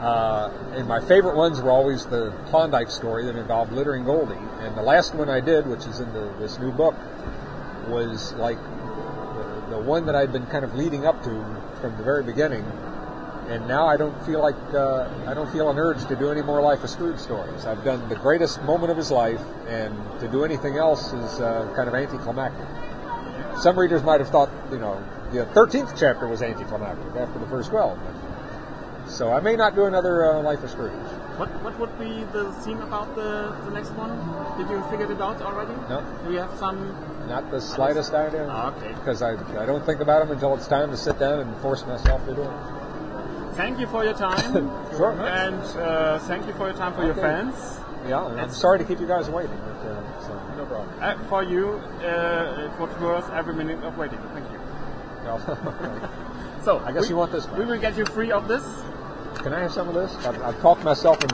Uh, 0.00 0.50
and 0.76 0.88
my 0.88 1.00
favorite 1.00 1.36
ones 1.36 1.60
were 1.60 1.70
always 1.70 2.06
the 2.06 2.32
Klondike 2.46 2.90
story 2.90 3.26
that 3.26 3.36
involved 3.36 3.72
Glittering 3.72 4.04
Goldie. 4.04 4.34
And 4.60 4.76
the 4.76 4.82
last 4.82 5.14
one 5.14 5.28
I 5.28 5.40
did, 5.40 5.66
which 5.66 5.84
is 5.84 6.00
in 6.00 6.10
the, 6.14 6.32
this 6.38 6.58
new 6.58 6.72
book, 6.72 6.94
was 7.88 8.32
like 8.34 8.58
the, 9.70 9.78
one 9.78 10.06
that 10.06 10.14
I've 10.14 10.32
been 10.32 10.46
kind 10.46 10.64
of 10.64 10.74
leading 10.74 11.06
up 11.06 11.22
to 11.24 11.62
from 11.80 11.96
the 11.96 12.02
very 12.02 12.22
beginning. 12.22 12.64
And 13.48 13.66
now 13.66 13.86
I 13.86 13.96
don't 13.96 14.14
feel 14.26 14.40
like 14.40 14.56
uh, 14.74 15.08
I 15.26 15.32
don't 15.32 15.50
feel 15.50 15.70
an 15.70 15.78
urge 15.78 16.04
to 16.08 16.16
do 16.16 16.30
any 16.30 16.42
more 16.42 16.60
Life 16.60 16.84
of 16.84 16.90
Scrooge 16.90 17.18
stories. 17.18 17.64
I've 17.64 17.82
done 17.82 18.06
the 18.10 18.16
greatest 18.16 18.62
moment 18.62 18.90
of 18.90 18.98
his 18.98 19.10
life, 19.10 19.40
and 19.66 19.94
to 20.20 20.28
do 20.28 20.44
anything 20.44 20.76
else 20.76 21.14
is 21.14 21.40
uh, 21.40 21.72
kind 21.74 21.88
of 21.88 21.94
anticlimactic. 21.94 22.66
Some 23.58 23.78
readers 23.78 24.02
might 24.02 24.20
have 24.20 24.28
thought, 24.28 24.50
you 24.70 24.78
know, 24.78 25.02
the 25.32 25.46
13th 25.46 25.98
chapter 25.98 26.28
was 26.28 26.42
anticlimactic 26.42 27.16
after 27.16 27.38
the 27.38 27.46
first 27.46 27.70
12. 27.70 27.98
So 29.08 29.32
I 29.32 29.40
may 29.40 29.56
not 29.56 29.74
do 29.74 29.86
another 29.86 30.32
uh, 30.32 30.42
Life 30.42 30.62
of 30.62 30.70
Scrooge. 30.70 30.92
What 31.38 31.48
what 31.62 31.78
would 31.78 31.98
be 31.98 32.24
the 32.32 32.52
theme 32.64 32.82
about 32.82 33.14
the, 33.14 33.56
the 33.64 33.70
next 33.70 33.90
one? 33.96 34.12
Did 34.58 34.68
you 34.68 34.82
figure 34.90 35.10
it 35.10 35.20
out 35.20 35.40
already? 35.40 35.72
No. 35.88 36.04
Do 36.26 36.32
you 36.32 36.40
have 36.40 36.52
some? 36.58 36.92
Not 37.28 37.50
the 37.50 37.60
slightest 37.60 38.14
idea. 38.14 38.42
Okay. 38.42 38.92
Because 38.94 39.22
I, 39.22 39.32
I 39.60 39.66
don't 39.66 39.84
think 39.84 40.00
about 40.00 40.20
them 40.20 40.32
until 40.32 40.54
it's 40.54 40.66
time 40.66 40.90
to 40.90 40.96
sit 40.96 41.18
down 41.18 41.40
and 41.40 41.56
force 41.58 41.84
myself 41.86 42.24
to 42.26 42.34
do 42.34 42.42
it. 42.42 42.50
Thank 43.54 43.80
you 43.80 43.86
for 43.86 44.04
your 44.04 44.14
time. 44.14 44.70
Sure. 44.98 45.12
And 45.12 45.62
uh, 45.78 46.18
thank 46.20 46.44
you 46.48 46.52
for 46.54 46.66
your 46.66 46.76
time 46.76 46.92
for 46.92 47.04
your 47.04 47.14
fans. 47.14 47.54
Yeah, 48.08 48.26
and 48.28 48.40
I'm 48.40 48.50
sorry 48.50 48.78
to 48.78 48.84
keep 48.84 48.98
you 48.98 49.06
guys 49.06 49.30
waiting, 49.30 49.56
but 49.58 49.86
uh, 49.86 50.20
so 50.26 50.34
no 50.56 50.66
problem. 50.66 50.90
Uh, 51.00 51.16
for 51.28 51.44
you, 51.44 51.74
uh, 52.02 52.66
it 52.66 52.80
was 52.80 52.90
worth 53.00 53.30
every 53.30 53.54
minute 53.54 53.78
of 53.84 53.96
waiting. 53.96 54.18
Thank 54.34 54.50
you. 54.50 54.58
So 56.64 56.80
I 56.80 56.92
guess 56.92 57.04
we, 57.04 57.10
you 57.10 57.16
want 57.16 57.32
this 57.32 57.46
one. 57.46 57.60
We 57.60 57.64
will 57.64 57.80
get 57.80 57.96
you 57.96 58.04
free 58.06 58.32
of 58.32 58.48
this. 58.48 58.64
Can 59.42 59.54
I 59.54 59.60
have 59.60 59.72
some 59.72 59.88
of 59.88 59.94
this? 59.94 60.12
I've, 60.26 60.42
I've 60.42 60.60
talked 60.60 60.82
myself 60.82 61.16
into 61.16 61.26